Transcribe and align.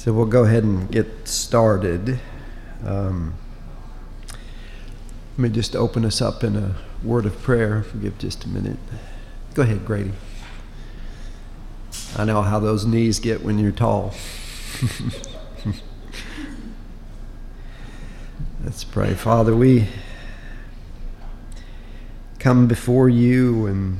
So 0.00 0.14
we'll 0.14 0.24
go 0.24 0.44
ahead 0.44 0.64
and 0.64 0.90
get 0.90 1.28
started. 1.28 2.18
Um, 2.82 3.34
let 5.36 5.38
me 5.38 5.50
just 5.50 5.76
open 5.76 6.06
us 6.06 6.22
up 6.22 6.42
in 6.42 6.56
a 6.56 6.74
word 7.04 7.26
of 7.26 7.42
prayer. 7.42 7.84
Give 8.00 8.16
just 8.16 8.46
a 8.46 8.48
minute. 8.48 8.78
Go 9.52 9.60
ahead, 9.60 9.84
Grady. 9.84 10.12
I 12.16 12.24
know 12.24 12.40
how 12.40 12.58
those 12.58 12.86
knees 12.86 13.20
get 13.20 13.44
when 13.44 13.58
you're 13.58 13.72
tall. 13.72 14.14
Let's 18.64 18.84
pray. 18.84 19.12
Father, 19.12 19.54
we 19.54 19.86
come 22.38 22.66
before 22.66 23.10
you 23.10 23.66
and 23.66 23.98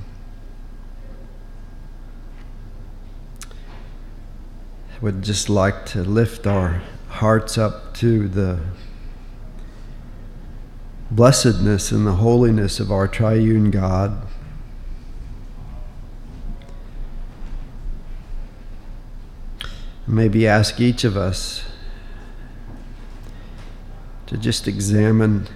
would 5.01 5.23
just 5.23 5.49
like 5.49 5.87
to 5.87 6.03
lift 6.03 6.47
our 6.47 6.83
hearts 7.09 7.57
up 7.57 7.95
to 7.95 8.29
the 8.29 8.61
blessedness 11.11 11.91
and 11.91 12.07
the 12.07 12.13
holiness 12.13 12.79
of 12.79 12.93
our 12.93 13.09
triune 13.09 13.71
God. 13.71 14.27
Maybe 20.07 20.47
ask 20.47 20.81
each 20.81 21.05
of 21.05 21.17
us 21.17 21.65
to 24.27 24.37
just 24.37 24.69
examine 24.69 25.49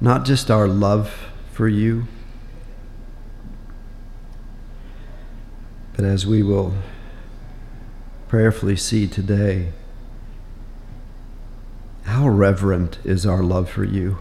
not 0.00 0.24
just 0.24 0.50
our 0.50 0.66
love 0.66 1.14
for 1.52 1.68
you 1.68 2.08
But 6.00 6.08
as 6.08 6.26
we 6.26 6.42
will 6.42 6.72
prayerfully 8.26 8.76
see 8.76 9.06
today, 9.06 9.72
how 12.04 12.26
reverent 12.26 12.98
is 13.04 13.26
our 13.26 13.42
love 13.42 13.68
for 13.68 13.84
you? 13.84 14.16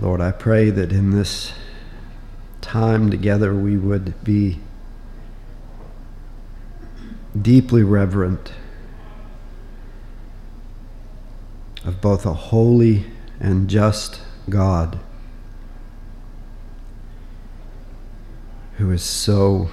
Lord, 0.00 0.20
I 0.20 0.32
pray 0.32 0.70
that 0.70 0.90
in 0.90 1.12
this 1.12 1.52
time 2.60 3.08
together 3.08 3.54
we 3.54 3.76
would 3.76 4.24
be 4.24 4.58
deeply 7.40 7.84
reverent 7.84 8.52
of 11.84 12.00
both 12.00 12.26
a 12.26 12.34
holy 12.34 13.04
and 13.38 13.70
just 13.70 14.22
God. 14.50 14.98
Who 18.76 18.90
is 18.90 19.02
so 19.02 19.70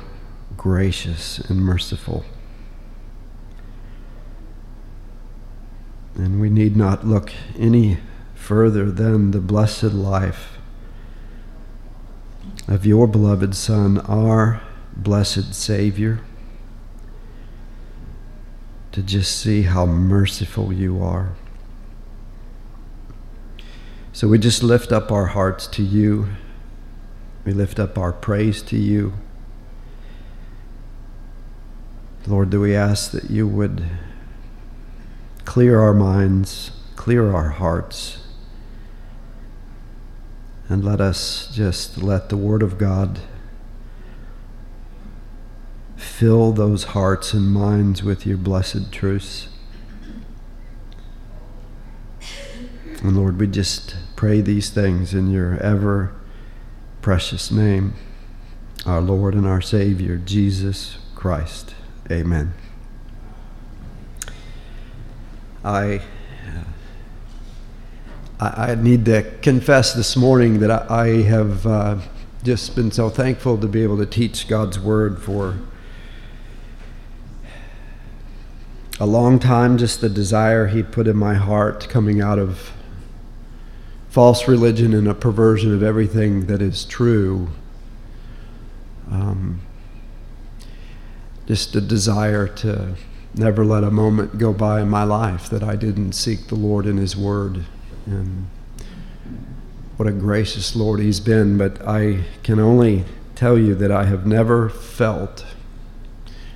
gracious 0.56 1.40
and 1.40 1.60
merciful. 1.60 2.24
And 6.16 6.40
we 6.40 6.50
need 6.50 6.78
not 6.78 7.06
look 7.06 7.34
any 7.58 7.98
further 8.36 8.92
than 8.92 9.32
the 9.32 9.40
blessed 9.40 9.84
life 9.94 10.58
of 12.68 12.86
your 12.86 13.08
beloved 13.08 13.56
Son, 13.56 14.00
our 14.00 14.62
blessed 14.96 15.54
Savior, 15.54 16.22
to 18.92 19.02
just 19.02 19.38
see 19.38 19.64
how 19.64 19.86
merciful 19.86 20.72
you 20.72 21.02
are. 21.02 21.34
So 24.14 24.28
we 24.28 24.38
just 24.38 24.62
lift 24.62 24.92
up 24.92 25.12
our 25.12 25.26
hearts 25.28 25.66
to 25.68 25.84
you 25.84 26.30
we 27.46 27.52
lift 27.52 27.80
up 27.80 27.98
our 27.98 28.14
praise 28.14 28.62
to 28.64 28.78
you. 28.78 29.14
Lord, 32.26 32.50
do 32.50 32.62
we 32.62 32.74
ask 32.74 33.12
that 33.12 33.30
you 33.30 33.48
would 33.48 33.84
clear 35.44 35.80
our 35.80 35.94
minds, 35.94 36.72
clear 36.96 37.34
our 37.34 37.50
hearts, 37.50 38.20
and 40.70 40.86
let 40.86 41.02
us 41.02 41.50
just 41.54 42.02
let 42.02 42.30
the 42.30 42.38
Word 42.38 42.64
of 42.64 42.78
God 42.78 43.20
fill 45.98 46.54
those 46.54 46.86
hearts 46.86 47.34
and 47.34 47.52
minds 47.52 48.04
with 48.04 48.26
your 48.26 48.38
blessed 48.38 48.92
truths. 48.92 49.50
And 53.02 53.18
Lord, 53.18 53.38
we 53.38 53.48
just 53.48 53.98
pray 54.16 54.40
these 54.40 54.70
things 54.70 55.14
in 55.14 55.30
your 55.30 55.58
ever 55.58 56.14
precious 57.04 57.52
name, 57.52 57.94
our 58.86 59.02
Lord 59.02 59.34
and 59.36 59.46
our 59.46 59.60
Savior, 59.60 60.16
Jesus 60.16 60.98
Christ. 61.16 61.76
Amen. 62.10 62.54
I, 65.66 66.00
I, 68.40 68.76
need 68.76 69.04
to 69.06 69.22
confess 69.42 69.94
this 69.94 70.16
morning 70.16 70.62
that 70.62 70.72
I, 70.72 70.86
I 70.90 71.08
have 71.24 71.68
uh, 71.68 71.98
just 72.42 72.74
been 72.74 72.90
so 72.90 73.10
thankful 73.10 73.58
to 73.58 73.68
be 73.68 73.84
able 73.84 73.98
to 73.98 74.06
teach 74.06 74.48
God's 74.48 74.80
Word 74.80 75.22
for 75.22 75.58
a 78.98 79.06
long 79.06 79.40
time, 79.40 79.78
just 79.78 80.00
the 80.00 80.10
desire 80.10 80.68
He 80.68 80.82
put 80.82 81.10
in 81.10 81.18
my 81.18 81.34
heart 81.34 81.90
coming 81.90 82.22
out 82.22 82.40
of 82.40 82.72
false 84.14 84.48
religion 84.48 84.94
and 84.94 85.08
a 85.08 85.14
perversion 85.16 85.74
of 85.74 85.82
everything 85.82 86.46
that 86.46 86.62
is 86.62 86.86
true. 86.86 87.48
Um, 89.10 89.60
just 91.48 91.76
a 91.76 91.82
desire 91.82 92.48
to 92.48 92.94
never 93.34 93.66
let 93.66 93.84
a 93.84 93.90
moment 93.90 94.38
go 94.38 94.54
by 94.54 94.82
in 94.82 94.88
my 94.88 95.04
life 95.04 95.50
that 95.50 95.64
I 95.64 95.76
didn't 95.76 96.12
seek 96.12 96.46
the 96.46 96.56
Lord 96.56 96.86
in 96.86 96.98
His 96.98 97.18
Word. 97.18 97.66
And 98.06 98.46
what 99.98 100.08
a 100.08 100.12
gracious 100.12 100.76
Lord 100.76 101.00
He's 101.00 101.20
been. 101.20 101.58
But 101.58 101.82
I 101.82 102.24
can 102.44 102.60
only 102.60 103.06
tell 103.34 103.58
you 103.58 103.74
that 103.74 103.92
I 103.92 104.06
have 104.06 104.28
never 104.28 104.70
felt, 104.70 105.44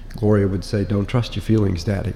Gloria 0.10 0.48
would 0.48 0.64
say, 0.64 0.86
Don't 0.86 1.08
trust 1.08 1.36
your 1.36 1.42
feelings, 1.42 1.84
Daddy. 1.84 2.14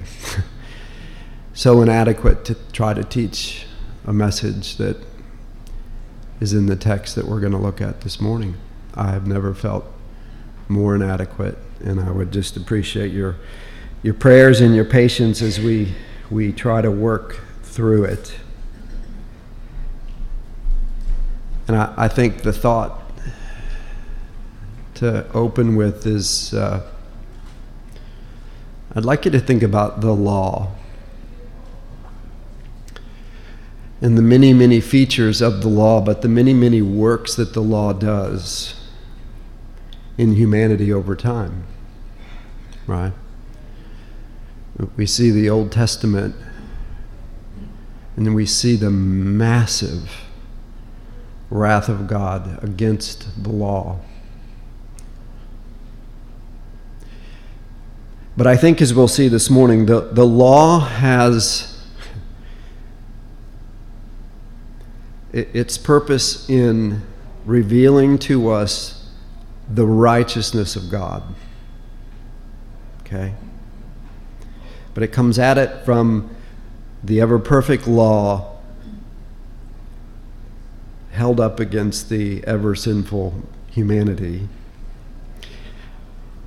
so 1.55 1.81
inadequate 1.81 2.45
to 2.45 2.55
try 2.71 2.93
to 2.93 3.03
teach 3.03 3.65
a 4.05 4.13
message 4.13 4.77
that 4.77 4.97
is 6.41 6.53
in 6.53 6.65
the 6.65 6.75
text 6.75 7.15
that 7.15 7.25
we're 7.25 7.39
going 7.39 7.53
to 7.53 7.57
look 7.57 7.79
at 7.79 8.01
this 8.01 8.19
morning. 8.19 8.55
I 8.95 9.11
have 9.11 9.25
never 9.25 9.53
felt 9.53 9.85
more 10.67 10.95
inadequate, 10.95 11.57
and 11.79 11.99
I 12.01 12.11
would 12.11 12.33
just 12.33 12.57
appreciate 12.57 13.13
your 13.13 13.37
your 14.03 14.15
prayers 14.15 14.59
and 14.59 14.75
your 14.75 14.83
patience 14.83 15.41
as 15.41 15.59
we 15.59 15.93
we 16.29 16.51
try 16.51 16.81
to 16.81 16.89
work 16.91 17.39
through 17.61 18.05
it. 18.05 18.35
And 21.67 21.77
I, 21.77 21.93
I 21.95 22.07
think 22.07 22.41
the 22.41 22.51
thought 22.51 22.99
to 24.95 25.31
open 25.33 25.75
with 25.75 26.05
is 26.05 26.53
uh, 26.53 26.81
I'd 28.95 29.05
like 29.05 29.25
you 29.25 29.31
to 29.31 29.39
think 29.39 29.61
about 29.63 30.01
the 30.01 30.13
law 30.13 30.71
and 34.01 34.17
the 34.17 34.21
many, 34.21 34.51
many 34.51 34.81
features 34.81 35.41
of 35.41 35.61
the 35.61 35.67
law, 35.67 36.01
but 36.01 36.23
the 36.23 36.27
many, 36.27 36.53
many 36.53 36.81
works 36.81 37.35
that 37.35 37.53
the 37.53 37.61
law 37.61 37.93
does 37.93 38.73
in 40.17 40.35
humanity 40.35 40.91
over 40.91 41.15
time. 41.15 41.63
Right? 42.87 43.13
We 44.97 45.05
see 45.05 45.29
the 45.29 45.49
Old 45.49 45.71
Testament, 45.71 46.35
and 48.15 48.25
then 48.25 48.33
we 48.33 48.47
see 48.47 48.75
the 48.75 48.89
massive 48.89 50.25
wrath 51.51 51.87
of 51.87 52.07
God 52.07 52.63
against 52.63 53.43
the 53.43 53.51
law. 53.51 53.99
But 58.35 58.47
I 58.47 58.57
think, 58.57 58.81
as 58.81 58.93
we'll 58.93 59.07
see 59.07 59.27
this 59.27 59.49
morning, 59.49 59.85
the, 59.85 60.01
the 60.01 60.25
law 60.25 60.79
has 60.79 61.70
its 65.33 65.77
purpose 65.77 66.49
in 66.49 67.01
revealing 67.45 68.17
to 68.19 68.49
us 68.49 69.09
the 69.69 69.85
righteousness 69.85 70.75
of 70.75 70.89
God. 70.91 71.23
Okay? 73.01 73.33
But 74.93 75.03
it 75.03 75.11
comes 75.11 75.39
at 75.39 75.57
it 75.57 75.85
from 75.85 76.35
the 77.03 77.21
ever 77.21 77.39
perfect 77.39 77.87
law 77.87 78.57
held 81.11 81.39
up 81.39 81.59
against 81.59 82.09
the 82.09 82.43
ever 82.45 82.75
sinful 82.75 83.43
humanity. 83.69 84.47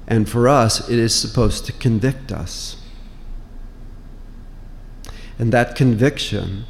And 0.07 0.29
for 0.29 0.49
us, 0.49 0.89
it 0.89 0.99
is 0.99 1.15
supposed 1.15 1.65
to 1.67 1.73
convict 1.73 2.31
us. 2.31 2.77
And 5.39 5.53
that 5.53 5.75
conviction 5.75 6.67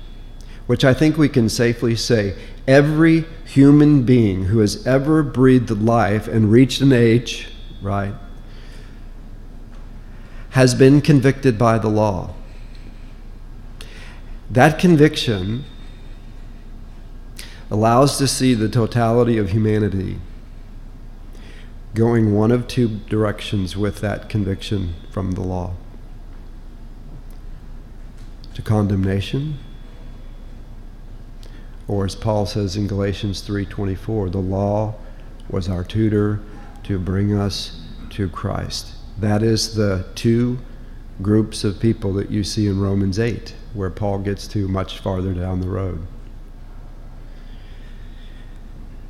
which 0.66 0.84
I 0.84 0.94
think 0.94 1.16
we 1.16 1.28
can 1.28 1.48
safely 1.48 1.94
say 1.94 2.34
every 2.66 3.26
human 3.44 4.04
being 4.04 4.46
who 4.46 4.60
has 4.60 4.86
ever 4.86 5.22
breathed 5.22 5.70
life 5.70 6.26
and 6.26 6.50
reached 6.50 6.80
an 6.80 6.92
age, 6.92 7.48
right, 7.82 8.14
has 10.50 10.74
been 10.74 11.00
convicted 11.00 11.58
by 11.58 11.78
the 11.78 11.88
law. 11.88 12.34
That 14.50 14.78
conviction 14.78 15.64
allows 17.70 18.18
to 18.18 18.28
see 18.28 18.54
the 18.54 18.68
totality 18.68 19.36
of 19.36 19.50
humanity 19.50 20.18
going 21.94 22.34
one 22.34 22.50
of 22.50 22.66
two 22.66 22.88
directions 23.08 23.76
with 23.76 24.00
that 24.00 24.28
conviction 24.28 24.94
from 25.10 25.32
the 25.32 25.40
law 25.40 25.74
to 28.52 28.62
condemnation 28.62 29.58
or 31.86 32.04
as 32.04 32.14
Paul 32.14 32.46
says 32.46 32.76
in 32.76 32.86
Galatians 32.86 33.42
3:24 33.42 34.30
the 34.30 34.38
law 34.38 34.94
was 35.48 35.68
our 35.68 35.84
tutor 35.84 36.40
to 36.84 36.98
bring 36.98 37.32
us 37.32 37.80
to 38.10 38.28
Christ 38.28 38.92
that 39.18 39.42
is 39.42 39.74
the 39.74 40.06
two 40.14 40.58
groups 41.22 41.62
of 41.62 41.78
people 41.78 42.12
that 42.14 42.30
you 42.30 42.42
see 42.42 42.66
in 42.66 42.80
Romans 42.80 43.18
8 43.18 43.54
where 43.72 43.90
Paul 43.90 44.18
gets 44.18 44.48
to 44.48 44.68
much 44.68 44.98
farther 44.98 45.32
down 45.32 45.60
the 45.60 45.68
road 45.68 46.06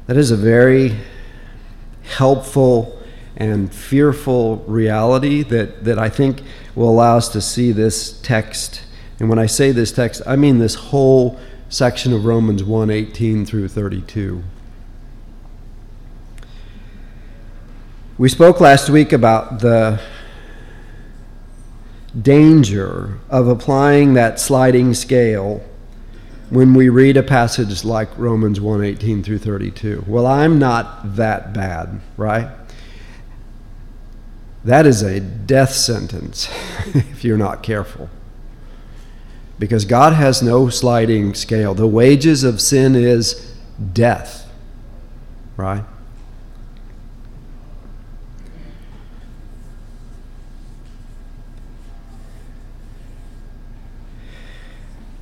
that 0.06 0.17
is 0.17 0.31
a 0.31 0.37
very 0.37 0.97
helpful 2.03 3.00
and 3.37 3.73
fearful 3.73 4.59
reality 4.67 5.43
that, 5.43 5.85
that 5.85 5.99
I 5.99 6.09
think 6.09 6.43
will 6.75 6.91
allow 6.91 7.17
us 7.17 7.29
to 7.31 7.41
see 7.41 7.73
this 7.73 8.20
text. 8.20 8.82
And 9.19 9.29
when 9.29 9.38
I 9.38 9.47
say 9.47 9.73
this 9.73 9.93
text, 9.93 10.23
I 10.27 10.37
mean 10.37 10.59
this 10.59 10.75
whole 10.75 11.38
section 11.75 12.12
of 12.12 12.25
Romans 12.25 12.62
1 12.62 12.88
18 12.88 13.44
through 13.44 13.67
32. 13.67 14.44
We 18.17 18.29
spoke 18.29 18.61
last 18.61 18.88
week 18.88 19.12
about 19.12 19.59
the 19.59 20.00
danger 22.21 23.19
of 23.29 23.49
applying 23.49 24.15
that 24.15 24.38
sliding 24.38 24.94
scale 24.94 25.65
when 26.49 26.75
we 26.75 26.88
read 26.88 27.17
a 27.17 27.25
passage 27.25 27.85
like 27.85 28.17
Romans 28.17 28.61
1:18 28.61 29.25
through 29.25 29.38
32. 29.38 30.05
Well, 30.06 30.29
I'm 30.29 30.61
not 30.61 31.17
that 31.17 31.53
bad, 31.53 32.00
right? 32.17 32.50
That 34.65 34.87
is 34.87 35.03
a 35.03 35.19
death 35.19 35.73
sentence 35.73 36.49
if 36.94 37.25
you're 37.25 37.37
not 37.37 37.65
careful. 37.65 38.11
Because 39.59 39.85
God 39.85 40.12
has 40.15 40.43
no 40.43 40.69
sliding 40.69 41.35
scale. 41.35 41.75
The 41.75 41.87
wages 41.87 42.43
of 42.43 42.61
sin 42.61 42.95
is 42.95 43.55
death, 43.93 44.51
right? 45.56 45.85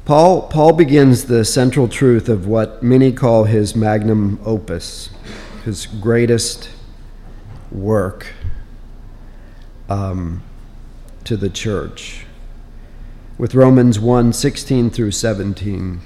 Paul, 0.05 0.49
Paul 0.49 0.73
begins 0.73 1.27
the 1.27 1.45
central 1.45 1.87
truth 1.87 2.29
of 2.29 2.47
what 2.47 2.83
many 2.83 3.13
call 3.13 3.45
his 3.45 3.77
magnum 3.77 4.41
opus, 4.45 5.11
his 5.65 5.87
greatest 5.87 6.69
work 7.71 8.27
um, 9.89 10.43
to 11.25 11.37
the 11.37 11.49
church, 11.49 12.22
with 13.39 13.55
Romans 13.55 13.99
1 13.99 14.33
16 14.33 14.91
through 14.91 15.11
17. 15.11 16.01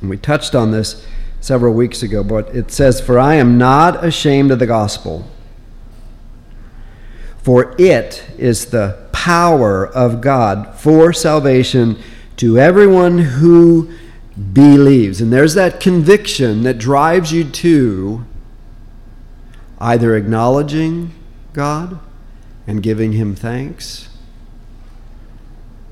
And 0.00 0.10
we 0.10 0.16
touched 0.16 0.54
on 0.54 0.70
this 0.70 1.06
several 1.40 1.74
weeks 1.74 2.02
ago, 2.02 2.22
but 2.22 2.54
it 2.54 2.70
says, 2.70 3.00
For 3.00 3.18
I 3.18 3.34
am 3.34 3.58
not 3.58 4.04
ashamed 4.04 4.50
of 4.50 4.58
the 4.58 4.66
gospel, 4.66 5.28
for 7.38 7.74
it 7.78 8.24
is 8.38 8.66
the 8.66 9.08
power 9.12 9.86
of 9.86 10.20
God 10.20 10.74
for 10.76 11.12
salvation 11.12 11.98
to 12.36 12.58
everyone 12.58 13.18
who 13.18 13.92
believes. 14.52 15.20
And 15.20 15.32
there's 15.32 15.54
that 15.54 15.80
conviction 15.80 16.62
that 16.62 16.78
drives 16.78 17.32
you 17.32 17.44
to 17.44 18.24
either 19.80 20.16
acknowledging 20.16 21.12
God 21.52 21.98
and 22.66 22.82
giving 22.82 23.12
Him 23.12 23.34
thanks 23.34 24.08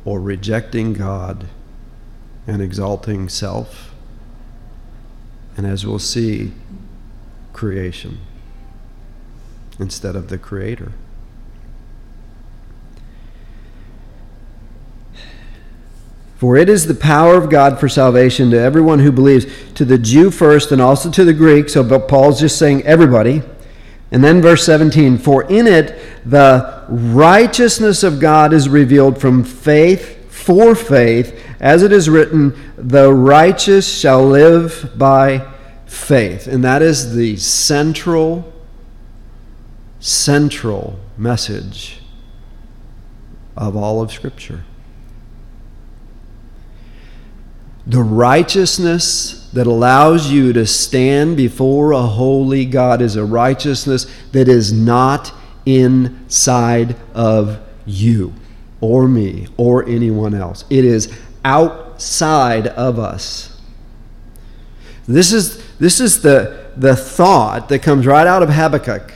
or 0.04 0.20
rejecting 0.20 0.92
God 0.92 1.46
and 2.46 2.62
exalting 2.62 3.28
self. 3.28 3.94
And 5.56 5.66
as 5.66 5.84
we'll 5.84 5.98
see, 5.98 6.52
creation 7.52 8.18
instead 9.78 10.16
of 10.16 10.28
the 10.28 10.38
Creator. 10.38 10.92
For 16.36 16.56
it 16.56 16.70
is 16.70 16.86
the 16.86 16.94
power 16.94 17.36
of 17.36 17.50
God 17.50 17.78
for 17.78 17.86
salvation 17.86 18.50
to 18.52 18.58
everyone 18.58 19.00
who 19.00 19.12
believes, 19.12 19.44
to 19.74 19.84
the 19.84 19.98
Jew 19.98 20.30
first 20.30 20.72
and 20.72 20.80
also 20.80 21.10
to 21.10 21.22
the 21.22 21.34
Greek. 21.34 21.68
So 21.68 22.00
Paul's 22.00 22.40
just 22.40 22.58
saying 22.58 22.82
everybody. 22.84 23.42
And 24.10 24.24
then 24.24 24.42
verse 24.42 24.64
17 24.64 25.18
For 25.18 25.44
in 25.44 25.66
it 25.66 25.98
the 26.24 26.84
righteousness 26.88 28.02
of 28.02 28.20
God 28.20 28.52
is 28.52 28.68
revealed 28.68 29.20
from 29.20 29.44
faith 29.44 30.16
for 30.32 30.74
faith, 30.74 31.38
as 31.60 31.82
it 31.82 31.92
is 31.92 32.08
written, 32.08 32.56
the 32.76 33.12
righteous 33.12 33.86
shall 33.86 34.26
live 34.26 34.92
by 34.96 35.46
faith. 35.86 36.46
And 36.46 36.64
that 36.64 36.82
is 36.82 37.14
the 37.14 37.36
central, 37.36 38.52
central 39.98 40.98
message 41.18 42.00
of 43.56 43.76
all 43.76 44.00
of 44.00 44.10
Scripture. 44.10 44.64
the 47.90 48.02
righteousness 48.02 49.39
that 49.52 49.66
allows 49.66 50.30
you 50.30 50.52
to 50.52 50.66
stand 50.66 51.36
before 51.36 51.92
a 51.92 52.02
holy 52.02 52.64
God 52.64 53.02
is 53.02 53.16
a 53.16 53.24
righteousness 53.24 54.06
that 54.32 54.48
is 54.48 54.72
not 54.72 55.32
inside 55.66 56.96
of 57.14 57.58
you 57.84 58.32
or 58.80 59.08
me 59.08 59.48
or 59.56 59.86
anyone 59.88 60.34
else. 60.34 60.64
It 60.70 60.84
is 60.84 61.12
outside 61.44 62.68
of 62.68 62.98
us. 62.98 63.60
This 65.06 65.32
is, 65.32 65.62
this 65.78 66.00
is 66.00 66.22
the, 66.22 66.70
the 66.76 66.94
thought 66.94 67.68
that 67.68 67.80
comes 67.82 68.06
right 68.06 68.26
out 68.26 68.42
of 68.42 68.50
Habakkuk 68.50 69.14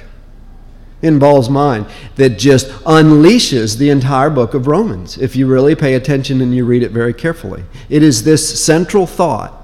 in 1.02 1.20
Paul's 1.20 1.50
mind 1.50 1.87
that 2.16 2.30
just 2.30 2.68
unleashes 2.85 3.76
the 3.76 3.90
entire 3.90 4.30
book 4.30 4.54
of 4.54 4.66
Romans 4.66 5.18
if 5.18 5.37
you 5.37 5.47
really 5.47 5.75
pay 5.75 5.94
attention 5.94 6.40
and 6.40 6.54
you 6.54 6.64
read 6.64 6.82
it 6.82 6.90
very 6.90 7.14
carefully. 7.14 7.62
It 7.88 8.02
is 8.02 8.25
this 8.25 8.64
central 8.64 9.06
thought 9.06 9.63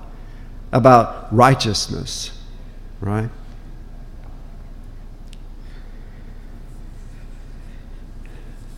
about 0.72 1.34
righteousness, 1.34 2.30
right? 3.00 3.30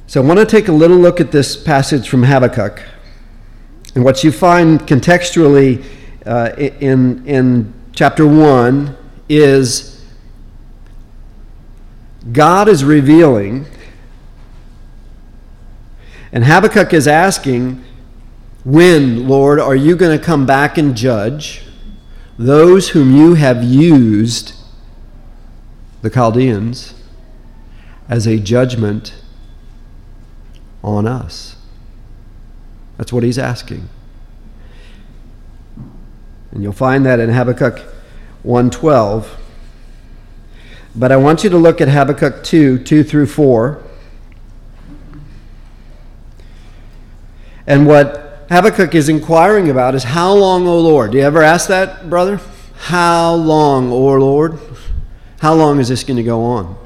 So 0.07 0.23
I 0.23 0.27
want 0.27 0.41
to 0.41 0.47
take 0.47 0.69
a 0.69 0.73
little 0.73 0.99
look 0.99 1.21
at 1.21 1.33
this 1.33 1.57
passage 1.57 2.09
from 2.09 2.23
Habakkuk. 2.23 2.83
And 3.95 4.05
what 4.05 4.23
you 4.23 4.31
find 4.31 4.81
contextually 4.81 5.85
uh, 6.27 6.53
in, 6.57 7.27
in 7.27 7.73
chapter 7.95 8.27
1 8.27 8.97
is 9.29 10.05
God 12.31 12.69
is 12.69 12.85
revealing, 12.85 13.67
and 16.31 16.45
Habakkuk 16.45 16.93
is 16.93 17.09
asking, 17.09 17.83
When, 18.65 19.27
Lord, 19.27 19.59
are 19.59 19.75
you 19.75 19.97
going 19.97 20.19
to 20.19 20.23
come 20.23 20.47
back 20.47 20.79
and 20.79 20.95
judge 20.97 21.63
those 22.39 22.91
whom 22.91 23.15
you 23.15 23.35
have 23.35 23.63
used, 23.63 24.55
the 26.03 26.11
Chaldeans, 26.11 26.95
as 28.09 28.27
a 28.27 28.39
judgment 28.39 29.15
on 30.83 31.07
us? 31.07 31.57
That's 32.97 33.13
what 33.13 33.23
he's 33.23 33.39
asking. 33.39 33.89
And 36.53 36.63
you'll 36.63 36.73
find 36.73 37.07
that 37.07 37.19
in 37.19 37.31
Habakkuk 37.31 37.81
112. 38.43 39.39
But 40.95 41.11
I 41.11 41.17
want 41.17 41.43
you 41.43 41.51
to 41.51 41.57
look 41.57 41.81
at 41.81 41.89
Habakkuk 41.89 42.45
2 42.45 42.85
2 42.85 43.03
through 43.03 43.27
4. 43.27 43.83
And 47.67 47.87
what 47.87 48.22
Habakkuk 48.53 48.95
is 48.95 49.09
inquiring 49.09 49.71
about 49.71 49.95
is 49.95 50.05
how 50.05 50.35
long, 50.35 50.67
O 50.67 50.79
Lord? 50.79 51.13
Do 51.13 51.17
you 51.17 51.25
ever 51.25 51.43
ask 51.43 51.69
that, 51.69 52.11
brother? 52.11 52.39
How 52.77 53.33
long, 53.33 53.91
O 53.91 53.97
Lord? 53.97 54.59
How 55.41 55.55
long 55.55 55.81
is 55.81 55.89
this 55.89 56.05
going 56.05 56.19
to 56.19 56.23
go 56.23 56.45
on? 56.45 56.77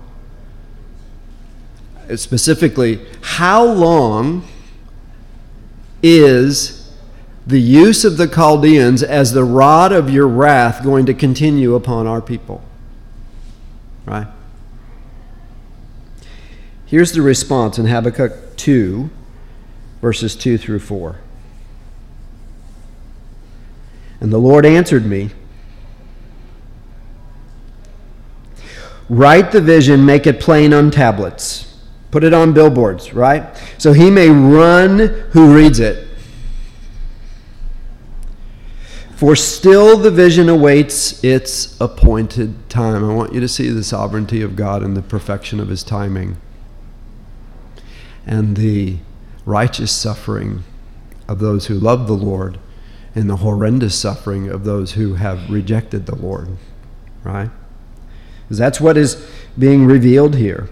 Uh, 2.08 2.14
specifically, 2.14 3.04
how 3.20 3.64
long 3.64 4.46
is 6.04 6.94
the 7.44 7.60
use 7.60 8.04
of 8.04 8.16
the 8.16 8.28
Chaldeans 8.28 9.02
as 9.02 9.32
the 9.32 9.42
rod 9.42 9.90
of 9.90 10.08
your 10.08 10.28
wrath 10.28 10.84
going 10.84 11.04
to 11.06 11.14
continue 11.14 11.74
upon 11.74 12.06
our 12.06 12.22
people? 12.22 12.62
Right? 14.04 14.28
Here's 16.84 17.10
the 17.10 17.22
response 17.22 17.76
in 17.76 17.86
Habakkuk 17.86 18.54
2, 18.54 19.10
verses 20.00 20.36
2 20.36 20.58
through 20.58 20.78
4. 20.78 21.16
And 24.20 24.32
the 24.32 24.38
Lord 24.38 24.64
answered 24.64 25.06
me 25.06 25.30
Write 29.08 29.52
the 29.52 29.60
vision, 29.60 30.04
make 30.04 30.26
it 30.26 30.40
plain 30.40 30.72
on 30.72 30.90
tablets, 30.90 31.78
put 32.10 32.24
it 32.24 32.34
on 32.34 32.52
billboards, 32.52 33.14
right? 33.14 33.56
So 33.78 33.92
he 33.92 34.10
may 34.10 34.28
run 34.28 34.98
who 35.30 35.54
reads 35.54 35.78
it. 35.78 36.08
For 39.14 39.36
still 39.36 39.96
the 39.96 40.10
vision 40.10 40.48
awaits 40.48 41.22
its 41.24 41.80
appointed 41.80 42.68
time. 42.68 43.08
I 43.08 43.14
want 43.14 43.32
you 43.32 43.40
to 43.40 43.48
see 43.48 43.70
the 43.70 43.84
sovereignty 43.84 44.42
of 44.42 44.56
God 44.56 44.82
and 44.82 44.96
the 44.96 45.02
perfection 45.02 45.60
of 45.60 45.68
his 45.68 45.82
timing 45.82 46.36
and 48.26 48.56
the 48.56 48.98
righteous 49.46 49.92
suffering 49.92 50.64
of 51.28 51.38
those 51.38 51.68
who 51.68 51.74
love 51.74 52.08
the 52.08 52.16
Lord 52.16 52.58
and 53.16 53.30
the 53.30 53.36
horrendous 53.36 53.98
suffering 53.98 54.48
of 54.48 54.64
those 54.64 54.92
who 54.92 55.14
have 55.14 55.50
rejected 55.50 56.04
the 56.04 56.14
Lord. 56.14 56.48
Right? 57.24 57.50
Because 58.42 58.58
that's 58.58 58.80
what 58.80 58.96
is 58.96 59.28
being 59.58 59.86
revealed 59.86 60.36
here. 60.36 60.68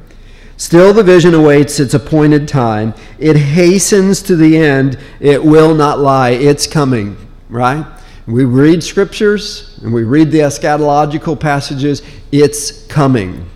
Still, 0.56 0.92
the 0.92 1.02
vision 1.02 1.34
awaits 1.34 1.80
its 1.80 1.94
appointed 1.94 2.46
time. 2.46 2.94
It 3.18 3.36
hastens 3.36 4.22
to 4.22 4.36
the 4.36 4.56
end. 4.56 4.98
It 5.18 5.42
will 5.42 5.74
not 5.74 5.98
lie. 5.98 6.30
It's 6.30 6.66
coming, 6.66 7.16
right? 7.48 7.84
We 8.26 8.44
read 8.44 8.84
scriptures 8.84 9.80
and 9.82 9.92
we 9.92 10.04
read 10.04 10.30
the 10.30 10.40
eschatological 10.40 11.40
passages. 11.40 12.02
It's 12.30 12.86
coming. 12.86 13.50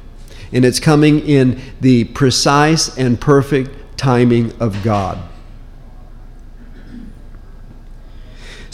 And 0.50 0.64
it's 0.64 0.80
coming 0.80 1.20
in 1.20 1.60
the 1.80 2.04
precise 2.04 2.96
and 2.96 3.20
perfect 3.20 3.98
timing 3.98 4.52
of 4.60 4.82
God. 4.82 5.27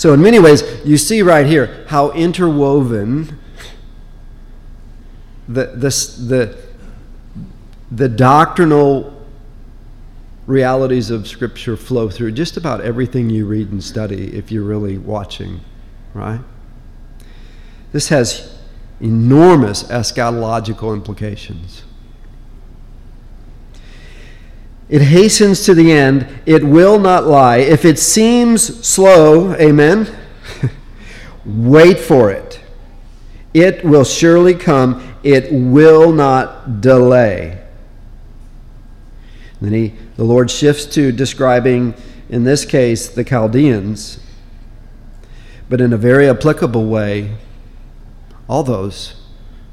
So, 0.04 0.12
in 0.12 0.20
many 0.20 0.38
ways, 0.38 0.62
you 0.84 0.99
see 0.99 1.23
right 1.23 1.46
here 1.46 1.87
how 1.88 2.11
interwoven 2.11 3.38
the, 5.49 5.64
the, 5.68 5.88
the, 6.28 6.58
the 7.90 8.11
doctrinal 8.11 9.26
realities 10.46 11.08
of 11.08 11.26
Scripture 11.26 11.75
flow 11.75 12.11
through 12.11 12.32
just 12.32 12.58
about 12.58 12.82
everything 12.82 13.30
you 13.30 13.46
read 13.46 13.73
and 13.73 13.82
study 13.82 14.37
if 14.37 14.52
you're 14.52 14.62
really 14.62 14.99
watching, 14.99 15.62
right? 16.12 16.40
This 17.92 18.11
has 18.11 18.58
enormous 19.00 19.84
eschatological 19.84 20.92
implications. 20.92 21.82
It 24.88 25.03
hastens 25.03 25.64
to 25.64 25.75
the 25.75 25.93
end. 25.93 26.26
It 26.45 26.62
will 26.62 26.99
not 26.99 27.26
lie. 27.26 27.59
If 27.59 27.85
it 27.85 27.99
seems 27.99 28.87
slow, 28.87 29.55
amen, 29.55 30.14
wait 31.45 31.99
for 31.99 32.31
it. 32.31 32.61
It 33.55 33.85
will 33.85 34.05
surely 34.05 34.55
come. 34.55 35.17
It 35.23 35.50
will 35.50 36.12
not 36.12 36.81
delay. 36.81 37.62
Then 39.61 39.73
he, 39.73 39.95
the 40.17 40.25
Lord 40.25 40.50
shifts 40.50 40.85
to 40.95 41.12
describing, 41.12 41.95
in 42.29 42.45
this 42.45 42.67
case, 42.67 43.09
the 43.09 43.25
Chaldeans, 43.25 44.19
but 45.71 45.81
in 45.81 45.95
a 45.95 45.97
very 45.97 46.29
applicable 46.29 46.87
way, 46.87 47.37
all 48.49 48.62
those 48.62 49.23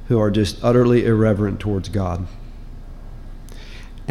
who 0.08 0.18
are 0.18 0.32
just 0.32 0.64
utterly 0.64 1.06
irreverent 1.06 1.60
towards 1.60 1.90
God 1.90 2.28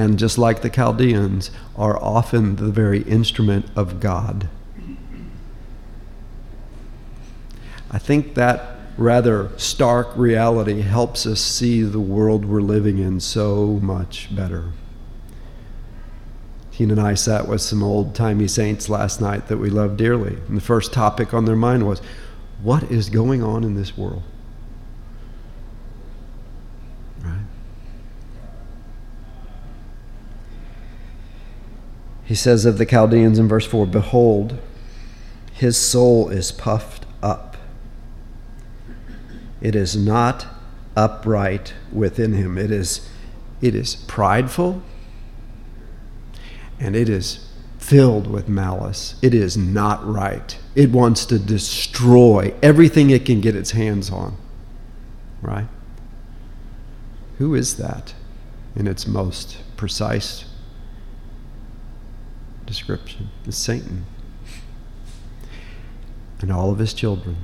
and 0.01 0.19
just 0.19 0.39
like 0.39 0.63
the 0.63 0.71
Chaldeans, 0.71 1.51
are 1.77 2.03
often 2.03 2.57
the 2.57 2.71
very 2.71 3.03
instrument 3.03 3.67
of 3.77 4.01
God. 4.01 4.49
I 7.91 7.99
think 7.99 8.35
that 8.35 8.77
rather 8.97 9.51
stark 9.59 10.09
reality 10.17 10.81
helps 10.81 11.27
us 11.27 11.39
see 11.39 11.83
the 11.83 12.01
world 12.01 12.47
we're 12.47 12.63
living 12.63 12.97
in 12.97 13.21
so 13.21 13.79
much 13.83 14.35
better. 14.35 14.73
Tina 16.73 16.95
and 16.95 17.03
I 17.03 17.13
sat 17.13 17.47
with 17.47 17.61
some 17.61 17.83
old 17.83 18.15
timey 18.15 18.49
saints 18.49 18.89
last 18.89 19.21
night 19.21 19.49
that 19.49 19.59
we 19.59 19.69
love 19.69 19.99
dearly, 19.99 20.39
and 20.49 20.57
the 20.57 20.63
first 20.63 20.95
topic 20.95 21.35
on 21.35 21.45
their 21.45 21.57
mind 21.57 21.87
was 21.87 22.01
what 22.63 22.85
is 22.85 23.11
going 23.11 23.43
on 23.43 23.65
in 23.65 23.75
this 23.75 23.99
world? 23.99 24.23
He 32.31 32.37
says 32.37 32.65
of 32.65 32.79
the 32.79 32.87
Chaldeans 32.87 33.41
in 33.41 33.49
verse 33.49 33.67
4 33.67 33.89
Behold, 33.89 34.57
his 35.53 35.77
soul 35.77 36.29
is 36.29 36.53
puffed 36.53 37.05
up. 37.25 37.57
It 39.61 39.75
is 39.75 39.97
not 39.97 40.47
upright 40.97 41.75
within 41.91 42.35
him. 42.35 42.57
It 42.57 42.71
is, 42.71 43.11
it 43.61 43.75
is 43.75 43.97
prideful 43.97 44.81
and 46.79 46.95
it 46.95 47.09
is 47.09 47.51
filled 47.81 48.29
with 48.29 48.49
malice. 48.49 49.17
It 49.21 49.35
is 49.35 49.57
not 49.57 50.07
right. 50.07 50.57
It 50.77 50.93
wants 50.93 51.27
to 51.27 51.39
destroy 51.41 52.55
everything 52.63 53.11
it 53.11 53.27
can 53.27 53.41
get 53.41 53.57
its 53.57 53.73
hands 53.73 54.09
on. 54.09 54.37
Right? 55.43 55.67
Who 57.39 57.57
is 57.57 57.77
that 57.79 58.15
in 58.77 58.87
its 58.87 59.09
most 59.09 59.59
precise 59.77 60.45
description 62.71 63.31
is 63.49 63.57
Satan 63.57 64.07
and 66.41 66.53
all 66.53 66.71
of 66.71 66.79
his 66.79 66.95
children, 66.95 67.37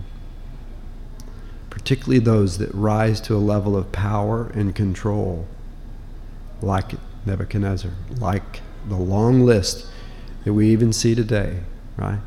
particularly 1.68 2.20
those 2.20 2.58
that 2.58 2.72
rise 2.72 3.20
to 3.22 3.34
a 3.34 3.38
level 3.38 3.76
of 3.76 3.90
power 3.90 4.46
and 4.54 4.72
control, 4.72 5.48
like 6.62 6.92
Nebuchadnezzar, 7.26 7.90
like 8.18 8.60
the 8.88 8.94
long 8.94 9.40
list 9.40 9.86
that 10.44 10.52
we 10.52 10.70
even 10.70 10.92
see 10.92 11.16
today, 11.16 11.58
right? 11.96 12.20